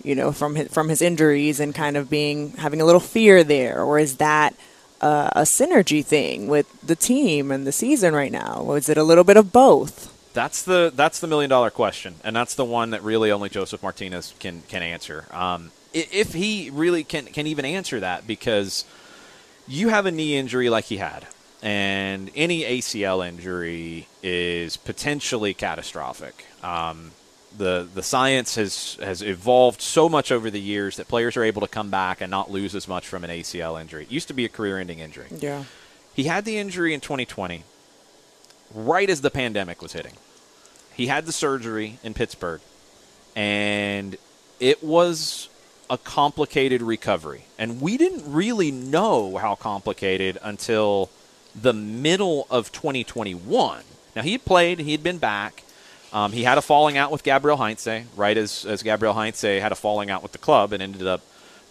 [0.04, 3.44] you know, from his, from his injuries and kind of being having a little fear
[3.44, 4.56] there, or is that
[5.02, 8.64] uh, a synergy thing with the team and the season right now?
[8.66, 10.16] Or is it a little bit of both?
[10.34, 13.82] That's the that's the million dollar question, and that's the one that really only Josef
[13.82, 15.26] Martinez can can answer.
[15.32, 18.86] Um, if he really can can even answer that, because
[19.68, 21.26] you have a knee injury like he had,
[21.64, 26.46] and any ACL injury is potentially catastrophic.
[26.64, 27.12] Um,
[27.58, 31.62] the the science has has evolved so much over the years that players are able
[31.62, 34.04] to come back and not lose as much from an ACL injury.
[34.04, 35.28] It used to be a career-ending injury.
[35.36, 35.64] Yeah.
[36.14, 37.64] He had the injury in 2020,
[38.74, 40.14] right as the pandemic was hitting.
[40.94, 42.62] He had the surgery in Pittsburgh,
[43.36, 44.18] and
[44.60, 45.48] it was
[45.90, 47.46] a complicated recovery.
[47.58, 51.10] And we didn't really know how complicated until
[51.60, 53.84] the middle of 2021.
[54.16, 55.64] Now, he had played, he had been back.
[56.12, 59.72] Um, he had a falling out with Gabriel Heinze, right as, as Gabriel Heinze had
[59.72, 61.22] a falling out with the club and ended up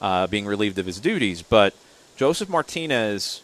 [0.00, 1.42] uh, being relieved of his duties.
[1.42, 1.74] But
[2.16, 3.42] Josef Martinez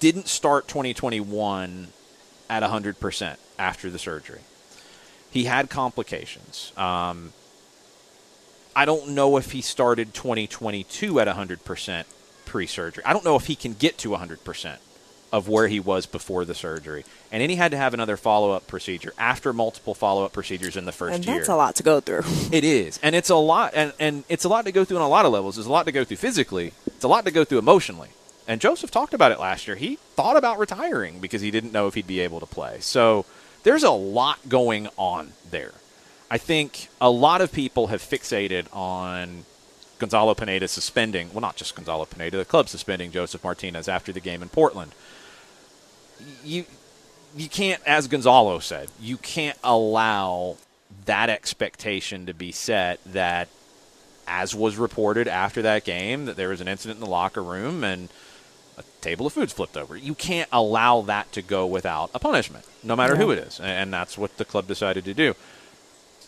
[0.00, 1.88] didn't start 2021
[2.48, 4.40] at 100% after the surgery.
[5.30, 6.72] He had complications.
[6.76, 7.32] Um,
[8.74, 12.04] I don't know if he started 2022 at 100%
[12.46, 13.04] pre surgery.
[13.04, 14.76] I don't know if he can get to 100%
[15.32, 17.04] of where he was before the surgery.
[17.30, 20.76] And then he had to have another follow up procedure after multiple follow up procedures
[20.76, 21.36] in the first and year.
[21.36, 22.22] that's a lot to go through.
[22.52, 25.02] It is, and it's a lot, and, and it's a lot to go through on
[25.02, 25.56] a lot of levels.
[25.56, 26.72] There's a lot to go through physically.
[26.86, 28.08] It's a lot to go through emotionally.
[28.46, 29.76] And Josef talked about it last year.
[29.76, 32.78] He thought about retiring because he didn't know if he'd be able to play.
[32.80, 33.26] So
[33.62, 35.74] there's a lot going on there.
[36.30, 39.44] I think a lot of people have fixated on
[39.98, 44.20] Gonzalo Pineda suspending, well, not just Gonzalo Pineda, the club suspending Josef Martinez after the
[44.20, 44.92] game in Portland.
[46.44, 46.64] You
[47.36, 50.56] you can't, as Gonzalo said, you can't allow
[51.04, 53.48] that expectation to be set that,
[54.26, 57.84] as was reported after that game, that there was an incident in the locker room
[57.84, 58.08] and
[58.78, 59.96] a table of foods flipped over.
[59.96, 63.60] You can't allow that to go without a punishment, no matter who it is.
[63.60, 65.34] And that's what the club decided to do.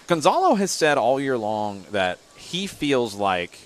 [0.06, 3.60] Gonzalo has said all year long that he feels like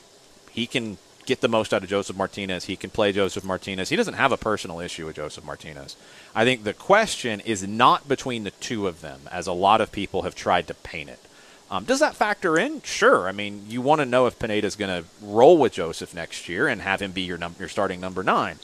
[0.51, 2.65] he can get the most out of Josef Martinez.
[2.65, 3.89] He can play Josef Martinez.
[3.89, 5.97] He doesn't have a personal issue with Josef Martinez.
[6.35, 9.93] I think the question is not between the two of them, as a lot of
[9.93, 11.21] people have tried to paint it.
[11.71, 12.83] Um, does that factor in?
[12.83, 13.27] Sure.
[13.29, 16.49] I mean, you want to know if Pineda is going to roll with Josef next
[16.49, 18.59] year and have him be your num- your starting number nine.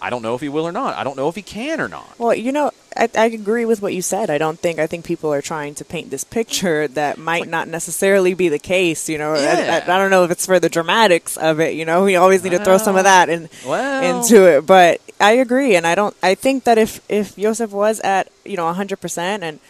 [0.00, 0.96] I don't know if he will or not.
[0.96, 2.18] I don't know if he can or not.
[2.18, 4.30] Well, you know, I, I agree with what you said.
[4.30, 7.68] I don't think I think people are trying to paint this picture that might not
[7.68, 9.08] necessarily be the case.
[9.08, 9.84] You know, I- Yeah.
[9.86, 11.74] I, I don't know if it's for the dramatics of it.
[11.74, 14.22] You know, we always need to throw some of that in, Well.
[14.24, 14.66] into it.
[14.66, 16.16] But I agree, and I don't.
[16.22, 19.60] I think that if if Josef was at you know hundred percent and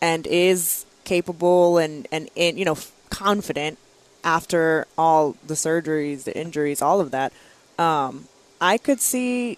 [0.00, 2.76] and is capable and and, and you know
[3.10, 3.78] confident
[4.24, 7.32] after all the surgeries, the injuries, all of that,
[7.78, 8.26] um,
[8.60, 9.56] I could see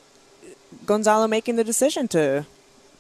[0.85, 2.45] Gonzalo making the decision to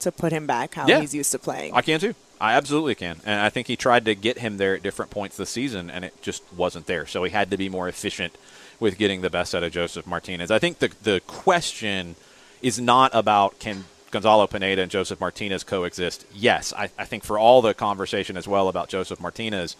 [0.00, 1.00] to put him back how Yeah.
[1.00, 1.74] he's used to playing.
[1.74, 2.14] I can too.
[2.40, 3.16] I absolutely can.
[3.26, 6.04] And I think he tried to get him there at different points this season, and
[6.04, 7.04] it just wasn't there.
[7.06, 8.36] So he had to be more efficient
[8.78, 10.50] with getting the best out of Josef Martinez.
[10.52, 12.14] I think the, the question
[12.62, 16.24] is not about can Gonzalo Pineda and Josef Martinez coexist.
[16.32, 19.74] Yes, I, I think for all the conversation as well about Josef Martinez,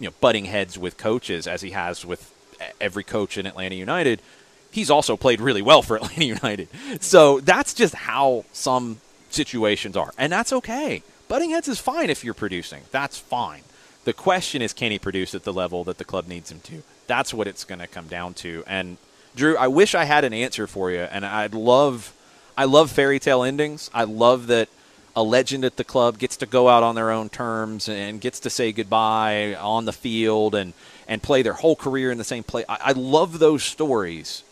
[0.00, 2.32] you know, butting heads with coaches as he has with
[2.80, 4.22] every coach in Atlanta United,
[4.70, 6.68] he's also played really well for Atlanta United.
[7.00, 9.00] So that's just how some
[9.34, 10.12] situations are.
[10.16, 11.02] And that's okay.
[11.28, 12.82] Butting heads is fine if you're producing.
[12.90, 13.62] That's fine.
[14.04, 16.82] The question is can he produce at the level that the club needs him to?
[17.06, 18.62] That's what it's going to come down to.
[18.66, 18.98] And
[19.34, 22.12] Drew, I wish I had an answer for you and I'd love
[22.56, 23.90] I love fairy tale endings.
[23.92, 24.68] I love that
[25.16, 28.40] a legend at the club gets to go out on their own terms and gets
[28.40, 30.72] to say goodbye on the field and,
[31.06, 32.64] and play their whole career in the same place.
[32.68, 34.42] I, I love those stories,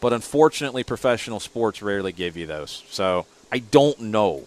[0.00, 2.82] but unfortunately, professional sports rarely give you those.
[2.90, 4.46] So I don't know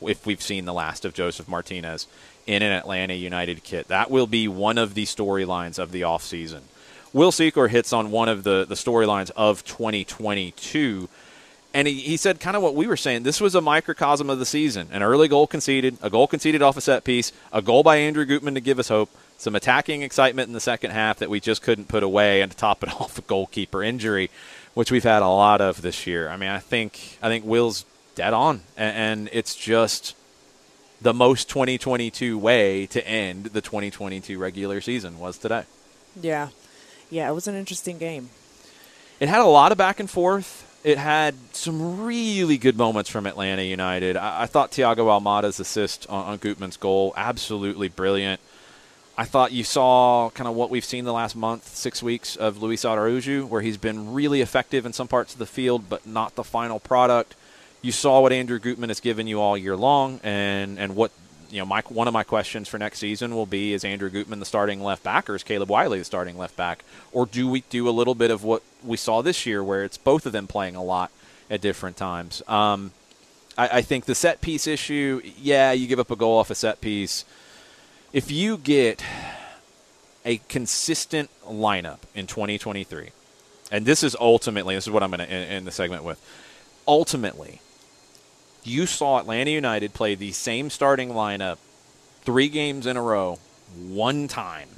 [0.00, 2.06] if we've seen the last of Josef Martinez
[2.46, 3.88] in an Atlanta United kit.
[3.88, 6.60] That will be one of the storylines of the offseason.
[7.12, 11.08] Will Secor hits on one of the, the storylines of 2022
[11.74, 13.24] and he, he said kind of what we were saying.
[13.24, 14.88] This was a microcosm of the season.
[14.92, 18.24] An early goal conceded, a goal conceded off a set piece, a goal by Andrew
[18.24, 21.62] Gutman to give us hope, some attacking excitement in the second half that we just
[21.62, 24.30] couldn't put away, and to top it off, a goalkeeper injury,
[24.74, 26.28] which we've had a lot of this year.
[26.28, 27.84] I mean, I think I think Will's
[28.14, 30.14] dead on, and, it's just
[31.00, 35.64] the most 2022 way to end the 2022 regular season was today.
[36.20, 36.48] yeah,
[37.10, 38.30] yeah, it was an interesting game.
[39.20, 40.70] It had a lot of back and forth.
[40.82, 44.16] It had some really good moments from Atlanta United.
[44.16, 48.40] I, I thought Thiago Almada's assist on, on Gutman's goal absolutely brilliant.
[49.16, 52.60] I thought you saw kind of what we've seen the last month, six weeks of
[52.60, 56.34] Luiz Araujo, where he's been really effective in some parts of the field, but not
[56.34, 57.36] the final product.
[57.84, 61.12] You saw what Andrew Gutman has given you all year long, and and what
[61.50, 61.66] you know.
[61.66, 64.82] My one of my questions for next season will be: Is Andrew Gutman the starting
[64.82, 66.82] left back, or is Caleb Wiley the starting left back,
[67.12, 69.98] or do we do a little bit of what we saw this year, where it's
[69.98, 71.10] both of them playing a lot
[71.50, 72.42] at different times?
[72.48, 72.92] Um,
[73.58, 76.54] I, I think the set piece issue, yeah, you give up a goal off a
[76.54, 77.26] set piece.
[78.14, 79.04] If you get
[80.24, 83.10] a consistent lineup in 2023,
[83.70, 86.18] and this is ultimately, this is what I'm going to end the segment with.
[86.88, 87.60] Ultimately,
[88.66, 91.58] you saw Atlanta United play the same starting lineup
[92.22, 93.38] three games in a row
[93.76, 94.68] one time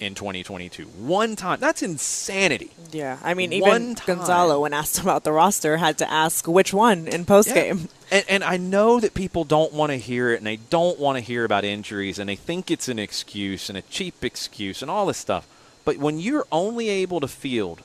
[0.00, 0.84] in 2022.
[0.84, 1.60] One time.
[1.60, 2.70] That's insanity.
[2.90, 3.96] Yeah, I mean, even.
[4.06, 7.88] Gonzalo, when asked about the roster, had to ask which one in post game.
[8.10, 11.16] And, and I know that people don't want to hear it, and they don't want
[11.18, 14.90] to hear about injuries, and they think it's an excuse and a cheap excuse and
[14.90, 15.46] all this stuff.
[15.84, 17.82] But when you're only able to field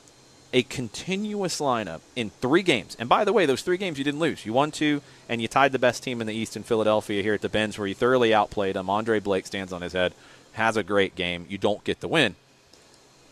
[0.56, 4.20] a continuous lineup in three games, and by the way, those three games you didn't
[4.20, 4.46] lose.
[4.46, 7.34] You won two, and you tied the best team in the East in Philadelphia here
[7.34, 8.88] at the Benz, where you thoroughly outplayed them.
[8.88, 10.14] Andre Blake stands on his head,
[10.52, 11.44] has a great game.
[11.50, 12.36] You don't get the win.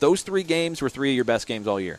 [0.01, 1.99] Those three games were three of your best games all year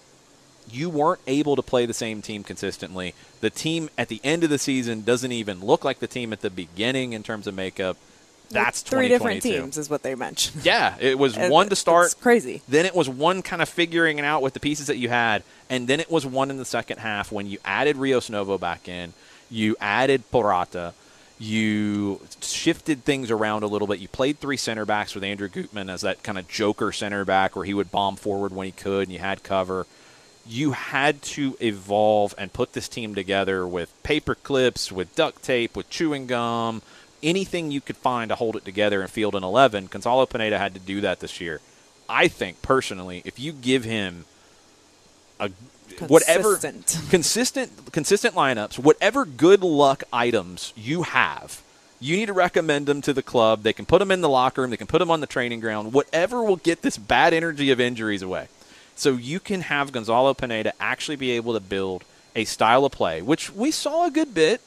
[0.71, 3.13] you weren't able to play the same team consistently.
[3.41, 6.41] The team at the end of the season doesn't even look like the team at
[6.41, 7.97] the beginning in terms of makeup.
[8.49, 10.65] That's three different teams, is what they mentioned.
[10.65, 12.05] Yeah, it was one to start.
[12.05, 12.61] it's crazy.
[12.67, 15.43] Then it was one kind of figuring it out with the pieces that you had,
[15.69, 18.87] and then it was one in the second half when you added Rios Novo back
[18.87, 19.13] in,
[19.49, 20.93] you added Purata,
[21.37, 23.99] you shifted things around a little bit.
[23.99, 27.55] You played three center backs with Andrew Gutman as that kind of joker center back
[27.55, 29.85] where he would bomb forward when he could, and you had cover.
[30.47, 35.75] You had to evolve and put this team together with paper clips, with duct tape,
[35.75, 36.81] with chewing gum,
[37.25, 39.87] anything you could find to hold it together and field an 11.
[39.87, 41.59] Gonzalo Pineda had to do that this year.
[42.07, 44.25] I think personally, if you give him
[45.39, 45.49] a
[46.07, 47.09] whatever Consistent.
[47.09, 51.61] consistent consistent lineups, whatever good luck items you have,
[51.99, 53.63] you need to recommend them to the club.
[53.63, 55.59] They can put them in the locker room, they can put them on the training
[55.59, 58.47] ground, whatever will get this bad energy of injuries away.
[58.95, 62.03] So you can have Gonzalo Pineda actually be able to build
[62.35, 64.61] a style of play, which we saw a good bit,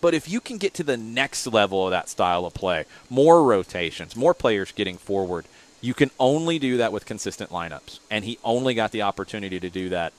[0.00, 3.42] but if you can get to the next level of that style of play, more
[3.42, 5.44] rotations, more players getting forward,
[5.80, 8.00] you can only do that with consistent lineups.
[8.10, 10.12] And he only got the opportunity to do that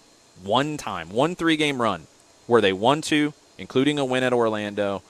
[0.43, 2.07] one time, one three game run
[2.47, 5.03] where they won two, including a win at Orlando,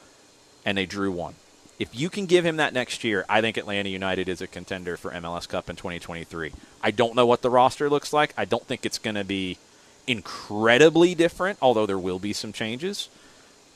[0.66, 1.36] and they drew one.
[1.80, 4.98] If you can give him that next year, I think Atlanta United is a contender
[4.98, 6.52] for MLS Cup in 2023.
[6.84, 8.34] I don't know what the roster looks like.
[8.38, 9.58] I don't think it's going to be
[10.06, 13.10] incredibly different, although there will be some changes.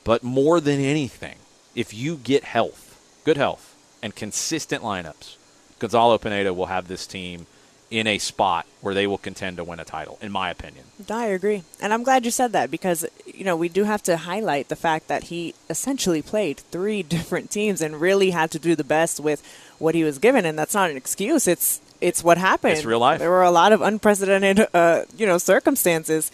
[0.06, 1.34] But more than anything,
[1.74, 5.34] if you get health, good health, and consistent lineups,
[5.80, 7.48] Gonzalo Pineda will have this team
[7.90, 10.84] in a spot where they will contend to win a title, in my opinion.
[11.10, 11.64] I agree.
[11.80, 14.76] And I'm glad you said that because, you know, we do have to highlight the
[14.76, 19.18] fact that he essentially played three different teams and really had to do the best
[19.18, 19.42] with
[19.80, 20.46] what he was given.
[20.46, 21.48] And that's not an excuse.
[21.48, 22.74] It's it's what happened.
[22.74, 23.18] It's real life.
[23.18, 26.30] There were a lot of unprecedented, uh, you know, circumstances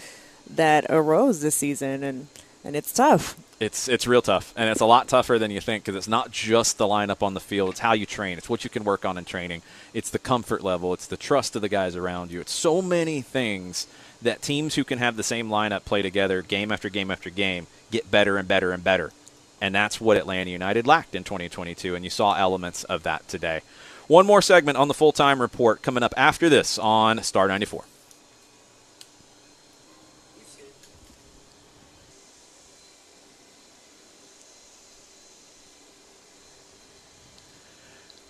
[0.50, 2.26] that arose this season, and,
[2.64, 3.36] and it's tough.
[3.60, 6.32] It's it's real tough, and it's a lot tougher than you think because it's not
[6.32, 7.70] just the lineup on the field.
[7.70, 8.38] It's how you train.
[8.38, 9.62] It's what you can work on in training.
[9.94, 10.92] It's the comfort level.
[10.92, 12.40] It's the trust of the guys around you.
[12.40, 13.86] It's so many things
[14.20, 17.66] that teams who can have the same lineup play together game after game after game
[17.90, 19.12] get better and better and better.
[19.60, 23.60] And that's what Atlanta United lacked in 2022, and you saw elements of that today.
[24.08, 27.84] One more segment on the full time report coming up after this on Star 94.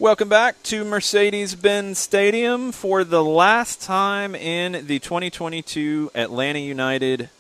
[0.03, 7.30] Welcome back to Mercedes Benz Stadium for the last time in the 2022 Atlanta United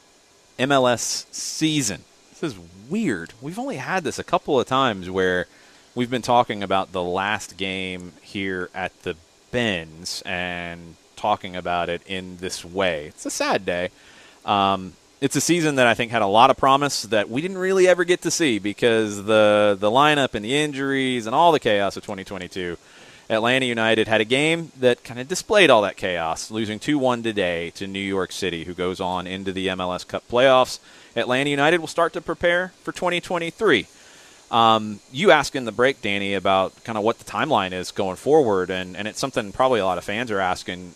[0.60, 2.04] MLS season.
[2.30, 3.32] This is weird.
[3.40, 5.48] We've only had this a couple of times where
[5.96, 9.16] we've been talking about the last game here at the
[9.50, 13.06] Benz and talking about it in this way.
[13.06, 13.90] It's a sad day.
[14.44, 14.92] Um,
[15.22, 17.86] it's a season that I think had a lot of promise that we didn't really
[17.86, 21.96] ever get to see because the the lineup and the injuries and all the chaos
[21.96, 22.76] of 2022.
[23.30, 27.70] Atlanta United had a game that kind of displayed all that chaos, losing 2-1 today
[27.70, 30.80] to New York City, who goes on into the MLS Cup playoffs.
[31.14, 33.86] Atlanta United will start to prepare for 2023.
[34.50, 38.16] Um, you asked in the break, Danny, about kind of what the timeline is going
[38.16, 40.94] forward, and, and it's something probably a lot of fans are asking.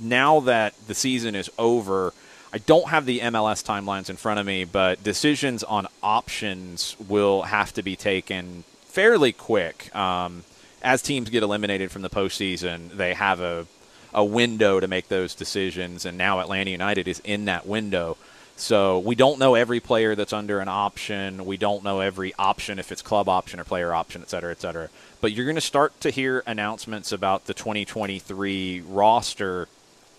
[0.00, 2.14] Now that the season is over,
[2.52, 7.42] I don't have the MLS timelines in front of me, but decisions on options will
[7.42, 9.94] have to be taken fairly quick.
[9.94, 10.44] Um,
[10.82, 13.66] as teams get eliminated from the postseason, they have a,
[14.14, 18.16] a window to make those decisions, and now Atlanta United is in that window.
[18.56, 21.44] So we don't know every player that's under an option.
[21.44, 24.60] We don't know every option if it's club option or player option, et cetera, et
[24.60, 24.88] cetera.
[25.20, 29.68] But you're going to start to hear announcements about the 2023 roster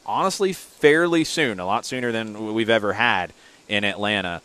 [0.10, 3.32] honestly fairly soon, a lot sooner than we've ever had
[3.68, 4.41] in Atlanta.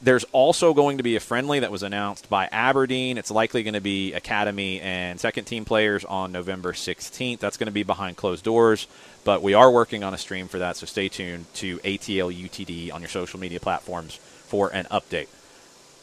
[0.00, 3.18] There's also going to be a friendly that was announced by Aberdeen.
[3.18, 7.40] It's likely going to be academy and second team players on November 16th.
[7.40, 8.86] That's going to be behind closed doors,
[9.24, 12.92] but we are working on a stream for that, so stay tuned to ATL UTD
[12.92, 15.28] on your social media platforms for an update.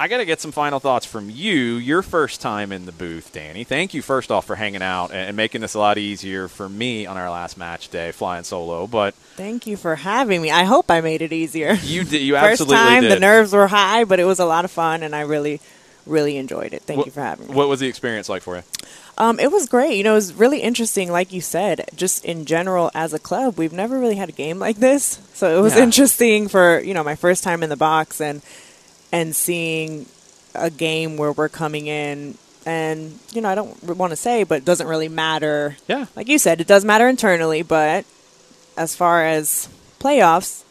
[0.01, 1.73] I got to get some final thoughts from you.
[1.75, 3.65] Your first time in the booth, Danny.
[3.65, 7.05] Thank you, first off, for hanging out and making this a lot easier for me
[7.05, 8.87] on our last match day, flying solo.
[8.87, 10.51] But Thank you for having me.
[10.51, 11.73] I hope I made it easier.
[11.73, 12.21] you did.
[12.21, 13.11] You First absolutely time, did.
[13.11, 15.59] the nerves were high, but it was a lot of fun, and I really,
[16.05, 16.83] really enjoyed it.
[16.83, 17.53] Thank What- you for having me.
[17.53, 18.63] What was the experience like for you?
[19.17, 19.97] Um, it was great.
[19.97, 23.57] You know, it was really interesting, like you said, just in general as a club,
[23.57, 25.19] we've never really had a game like this.
[25.33, 25.83] So it was Yeah.
[25.83, 28.41] interesting for, you know, my first time in the box and
[29.11, 30.05] and seeing
[30.55, 34.59] a game where we're coming in and, you know, I don't want to say, but
[34.59, 35.77] it doesn't really matter.
[35.87, 36.05] Yeah.
[36.15, 38.05] Like you said, it does matter internally, but
[38.77, 40.63] as far as playoffs,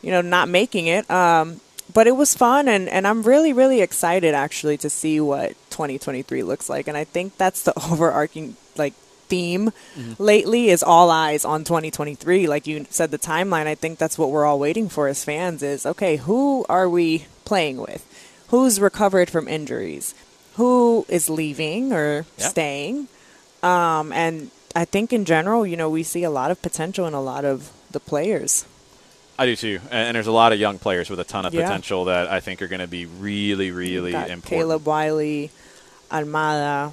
[0.00, 1.60] you know, not making it, um,
[1.92, 6.42] but it was fun and, and I'm really, really excited actually to see what 2023
[6.42, 6.86] looks like.
[6.88, 8.94] And I think that's the overarching like
[9.28, 9.72] theme
[10.18, 12.46] lately is all eyes on 2023.
[12.46, 15.62] Like you said, the timeline, I think that's what we're all waiting for as fans
[15.62, 18.02] is, okay, who are we playing with?
[18.48, 20.14] Who's recovered from injuries?
[20.56, 22.48] Who is leaving or Yeah.
[22.48, 23.08] staying?
[23.62, 27.14] Um, and I think in general, you know, we see a lot of potential in
[27.14, 28.64] a lot of the players.
[29.40, 31.54] I do too, and, and there's a lot of young players with a ton of
[31.54, 31.62] Yeah.
[31.62, 34.44] potential that I think are going to be really, really important.
[34.44, 35.50] Caleb Wiley,
[36.10, 36.92] Almada,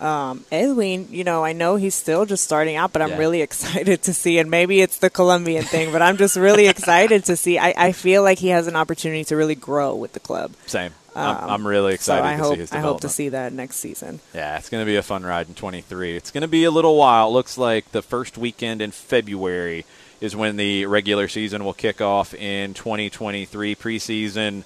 [0.00, 3.16] um, Edwin, you know, I know he's still just starting out, but I'm Yeah.
[3.18, 4.38] really excited to see.
[4.38, 7.58] And maybe it's the Colombian thing, but I'm just really excited to see.
[7.58, 10.52] I, I feel like he has an opportunity to really grow with the club.
[10.66, 10.92] Same.
[11.14, 13.30] Um, I'm, I'm really so excited I to hope, see his I hope to see
[13.30, 14.20] that next season.
[14.34, 16.14] Yeah, it's going to be a fun ride in 23.
[16.14, 17.28] It's going to be a little while.
[17.28, 19.86] It looks like the first weekend in February
[20.20, 24.64] is when the regular season will kick off in 2023 preseason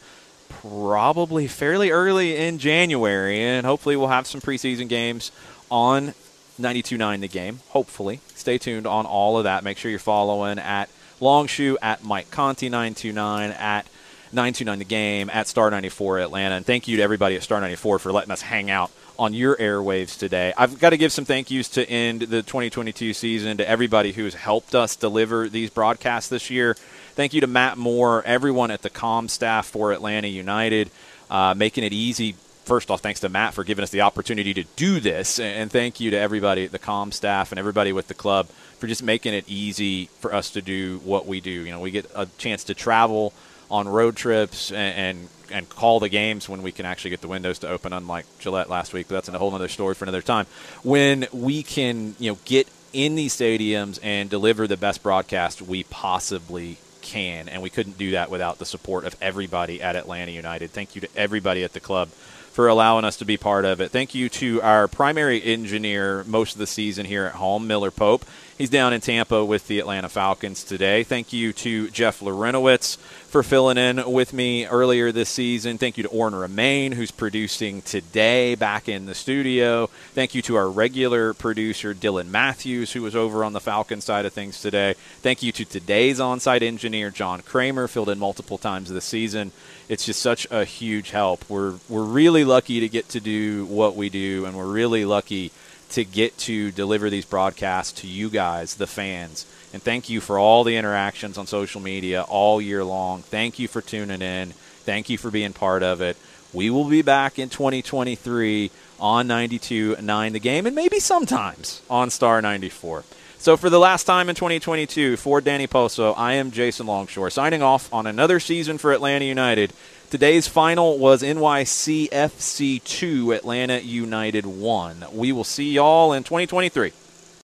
[0.51, 5.33] probably fairly early in January and hopefully we'll have some preseason games
[5.71, 6.15] on
[6.61, 7.61] 92.9 the game.
[7.71, 8.21] Hopefully.
[8.35, 9.65] Stay tuned on all of that.
[9.65, 10.89] Make sure you're following at
[11.21, 13.87] Longshore at Mike Conti 929 at
[14.33, 16.55] 929 the game at Star 94 Atlanta.
[16.55, 18.91] And thank you to everybody at Star 94 for letting us hang out
[19.21, 20.55] on your airwaves today.
[20.57, 24.25] I've got to give some thank yous to end the 2022 season to everybody who
[24.25, 26.75] has helped us deliver these broadcasts this year.
[27.17, 30.91] Thank you to Matt Moore, everyone at the com staff for Atlanta United,
[31.29, 32.35] uh, making it easy.
[32.65, 36.01] First off, thanks to Matt for giving us the opportunity to do this, and thank
[36.01, 38.47] you to everybody at the com staff and everybody with the club
[38.79, 41.51] for just making it easy for us to do what we do.
[41.51, 43.35] You know, we get a chance to travel
[43.71, 47.29] on road trips and, and and call the games when we can actually get the
[47.29, 49.09] windows to open, unlike Gillette last week.
[49.09, 50.47] But that's a whole other story for another time.
[50.83, 55.85] When we can, you know, get in these stadiums and deliver the best broadcast we
[55.85, 60.71] possibly can, and we couldn't do that without the support of everybody at Atlanta United.
[60.71, 62.09] Thank you to everybody at the club
[62.53, 63.91] for allowing us to be part of it.
[63.91, 68.25] Thank you to our primary engineer most of the season here at home, Miller Pope.
[68.59, 71.05] He's down in Tampa with the Atlanta Falcons today.
[71.05, 72.99] Thank you to Jeff Lorenowitz
[73.31, 75.79] for filling in with me earlier this season.
[75.79, 79.87] Thank you to Orrin Remain, who's producing today back in the studio.
[80.15, 84.27] Thank you to our regular producer, Dylan Matthews, who was over on the Falcon side
[84.27, 84.95] of things today.
[85.23, 89.53] Thank you to today's on site engineer, John Kramer, filled in multiple times this season.
[89.89, 91.49] It's just such a huge help.
[91.49, 95.53] We're, we're really lucky to get to do what we do, and we're really lucky
[95.91, 99.47] to get to deliver these broadcasts to you guys, the fans.
[99.73, 103.23] And thank you for all the interactions on social media all year long.
[103.23, 104.51] Thank you for tuning in.
[104.85, 106.17] Thank you for being part of it.
[106.53, 112.43] We will be back in 2023 on 92.9 The Game and maybe sometimes on Star
[112.43, 113.05] 94.
[113.39, 117.63] So for the last time in 2022, for Danny Poso, I am Jason Longshore signing
[117.63, 119.73] off on another season for Atlanta United.
[120.11, 125.05] Today's final was NYCFC 2, Atlanta United 1.
[125.13, 126.93] We will see y'all in 2023.